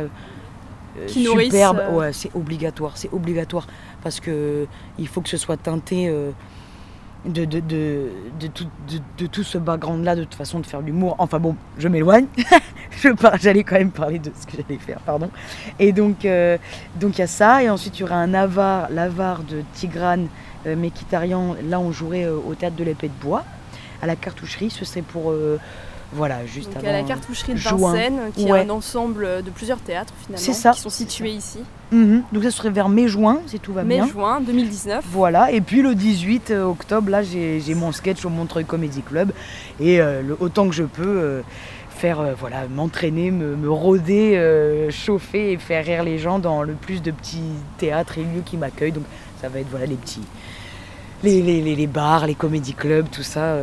Qui 1.06 1.22
euh. 1.28 1.90
Ouais, 1.92 2.12
c'est 2.12 2.34
obligatoire, 2.34 2.92
c'est 2.96 3.12
obligatoire 3.12 3.66
parce 4.02 4.20
que 4.20 4.66
il 4.98 5.08
faut 5.08 5.20
que 5.20 5.28
ce 5.28 5.36
soit 5.36 5.56
teinté 5.56 6.08
euh, 6.08 6.30
de, 7.24 7.44
de, 7.44 7.60
de, 7.60 8.46
tout, 8.52 8.66
de, 9.18 9.26
tout 9.26 9.42
ce 9.42 9.58
background-là, 9.58 10.16
de 10.16 10.24
toute 10.24 10.34
façon, 10.34 10.58
de 10.58 10.66
faire 10.66 10.80
l'humour. 10.80 11.16
Enfin 11.18 11.38
bon, 11.38 11.54
je 11.78 11.88
m'éloigne. 11.88 12.26
J'allais 13.40 13.62
quand 13.62 13.76
même 13.76 13.90
parler 13.90 14.18
de 14.18 14.30
ce 14.38 14.46
que 14.46 14.62
j'allais 14.62 14.80
faire, 14.80 15.00
pardon. 15.00 15.30
Et 15.78 15.92
donc, 15.92 16.24
euh, 16.24 16.56
donc 16.98 17.18
il 17.18 17.20
y 17.20 17.24
a 17.24 17.26
ça. 17.26 17.62
Et 17.62 17.68
ensuite, 17.68 17.98
il 17.98 18.02
y 18.02 18.04
aura 18.04 18.16
un 18.16 18.32
avare, 18.34 18.88
l'avare 18.90 19.42
de 19.42 19.62
Tigrane 19.74 20.28
euh, 20.66 20.76
Mekitarian. 20.76 21.56
Là, 21.68 21.78
on 21.78 21.92
jouerait 21.92 22.26
au 22.26 22.54
théâtre 22.54 22.76
de 22.76 22.84
l'épée 22.84 23.08
de 23.08 23.22
bois, 23.22 23.44
à 24.02 24.06
la 24.06 24.16
cartoucherie. 24.16 24.70
Ce 24.70 24.84
serait 24.84 25.02
pour. 25.02 25.34
Euh, 26.12 26.16
voilà, 26.16 26.46
juste 26.46 26.68
donc 26.72 26.78
avant. 26.84 26.88
à 26.88 26.92
la 26.92 27.02
cartoucherie 27.02 27.52
de 27.52 27.58
juin. 27.58 27.92
Vincennes, 27.92 28.20
qui 28.34 28.44
Ouais. 28.50 28.60
est 28.60 28.64
un 28.66 28.70
ensemble 28.70 29.42
de 29.44 29.50
plusieurs 29.50 29.78
théâtres 29.78 30.12
finalement, 30.24 30.44
C'est 30.44 30.52
ça, 30.52 30.72
qui 30.72 30.80
sont 30.80 30.90
situés 30.90 31.30
ici. 31.32 31.60
Mhm. 31.92 32.22
Donc, 32.32 32.42
ça 32.44 32.50
serait 32.50 32.70
vers 32.70 32.88
mai-juin, 32.88 33.40
si 33.46 33.58
tout 33.58 33.72
va 33.72 33.82
bien. 33.84 34.04
Mai-juin 34.04 34.40
2019. 34.40 35.04
Voilà, 35.10 35.50
et 35.52 35.60
puis 35.60 35.82
le 35.82 35.94
18 35.94 36.50
octobre, 36.52 37.10
là, 37.10 37.22
j'ai 37.22 37.74
mon 37.74 37.92
sketch 37.92 38.24
au 38.24 38.28
Montreuil 38.28 38.64
Comedy 38.64 39.02
Club. 39.02 39.32
Et 39.80 40.00
euh, 40.00 40.22
le- 40.22 40.36
autant 40.40 40.68
que 40.68 40.74
je 40.74 40.84
peux 40.84 41.02
euh, 41.06 41.42
faire, 41.90 42.20
euh, 42.20 42.34
voilà, 42.38 42.68
m'entraîner, 42.68 43.30
me, 43.30 43.56
me 43.56 43.70
rôder, 43.70 44.34
euh, 44.36 44.90
chauffer 44.90 45.52
et 45.52 45.56
faire 45.58 45.84
rire 45.84 46.02
les 46.04 46.18
gens 46.18 46.38
dans 46.38 46.62
le 46.62 46.74
plus 46.74 47.02
de 47.02 47.10
petits 47.10 47.42
théâtres 47.78 48.18
et 48.18 48.22
lieux 48.22 48.42
qui 48.44 48.56
m'accueillent. 48.56 48.92
Donc 48.92 49.04
ça 49.40 49.48
va 49.48 49.58
être, 49.60 49.68
voilà, 49.70 49.86
les 49.86 49.96
petits. 49.96 50.22
Les, 51.24 51.42
les, 51.42 51.60
les- 51.60 51.76
les 51.76 51.86
bars, 51.86 52.26
les 52.26 52.34
comédie 52.36 52.72
clubs, 52.74 53.08
tout 53.10 53.22
ça. 53.22 53.56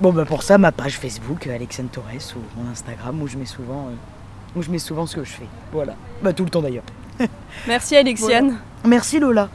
Bon, 0.00 0.12
bah 0.12 0.24
pour 0.24 0.42
ça, 0.42 0.58
ma 0.58 0.72
page 0.72 0.98
Facebook, 0.98 1.46
euh, 1.46 1.54
Alexandre 1.54 1.90
Torres, 1.90 2.36
ou 2.36 2.60
mon 2.60 2.70
Instagram, 2.70 3.20
où 3.22 3.28
je 3.28 3.36
mets 3.36 3.46
souvent, 3.46 3.88
euh, 3.88 4.56
où 4.56 4.62
je 4.62 4.70
mets 4.70 4.78
souvent 4.78 5.06
ce 5.06 5.16
que 5.16 5.24
je 5.24 5.30
fais. 5.30 5.46
Voilà. 5.72 5.94
Bah 6.22 6.32
tout 6.32 6.44
le 6.44 6.50
temps 6.50 6.62
d'ailleurs. 6.62 6.84
Merci 7.68 7.96
Alexiane. 7.96 8.58
Merci 8.84 9.20
Lola. 9.20 9.48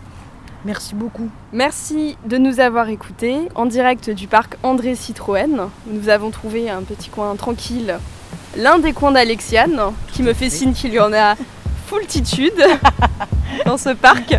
Merci 0.66 0.96
beaucoup. 0.96 1.30
Merci 1.54 2.18
de 2.26 2.38
nous 2.38 2.60
avoir 2.60 2.90
écoutés 2.90 3.38
en 3.56 3.66
direct 3.66 4.10
du 4.10 4.28
parc 4.28 4.58
André 4.64 4.96
Citroën. 4.96 5.70
Nous 5.86 6.10
avons 6.10 6.30
trouvé 6.30 6.70
un 6.70 6.82
petit 6.82 7.10
coin 7.10 7.36
tranquille, 7.36 7.98
l'un 8.56 8.80
des 8.80 8.94
coins 8.94 9.12
d'Alexiane, 9.12 9.80
qui 10.12 10.24
me 10.24 10.34
fait 10.34 10.50
signe 10.50 10.74
qu'il 10.74 10.94
y 10.94 11.00
en 11.00 11.14
a 11.14 11.36
foultitude 11.86 12.62
dans 13.66 13.78
ce 13.78 13.90
parc. 13.90 14.36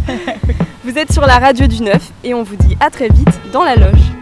Vous 0.85 0.99
êtes 0.99 1.13
sur 1.13 1.27
la 1.27 1.39
radio 1.39 1.67
du 1.67 1.83
9 1.83 2.13
et 2.25 2.35
on 2.35 2.43
vous 2.43 2.57
dit 2.57 2.77
à 2.81 2.91
très 2.91 3.09
vite 3.09 3.41
dans 3.53 3.63
la 3.63 3.77
loge. 3.77 4.18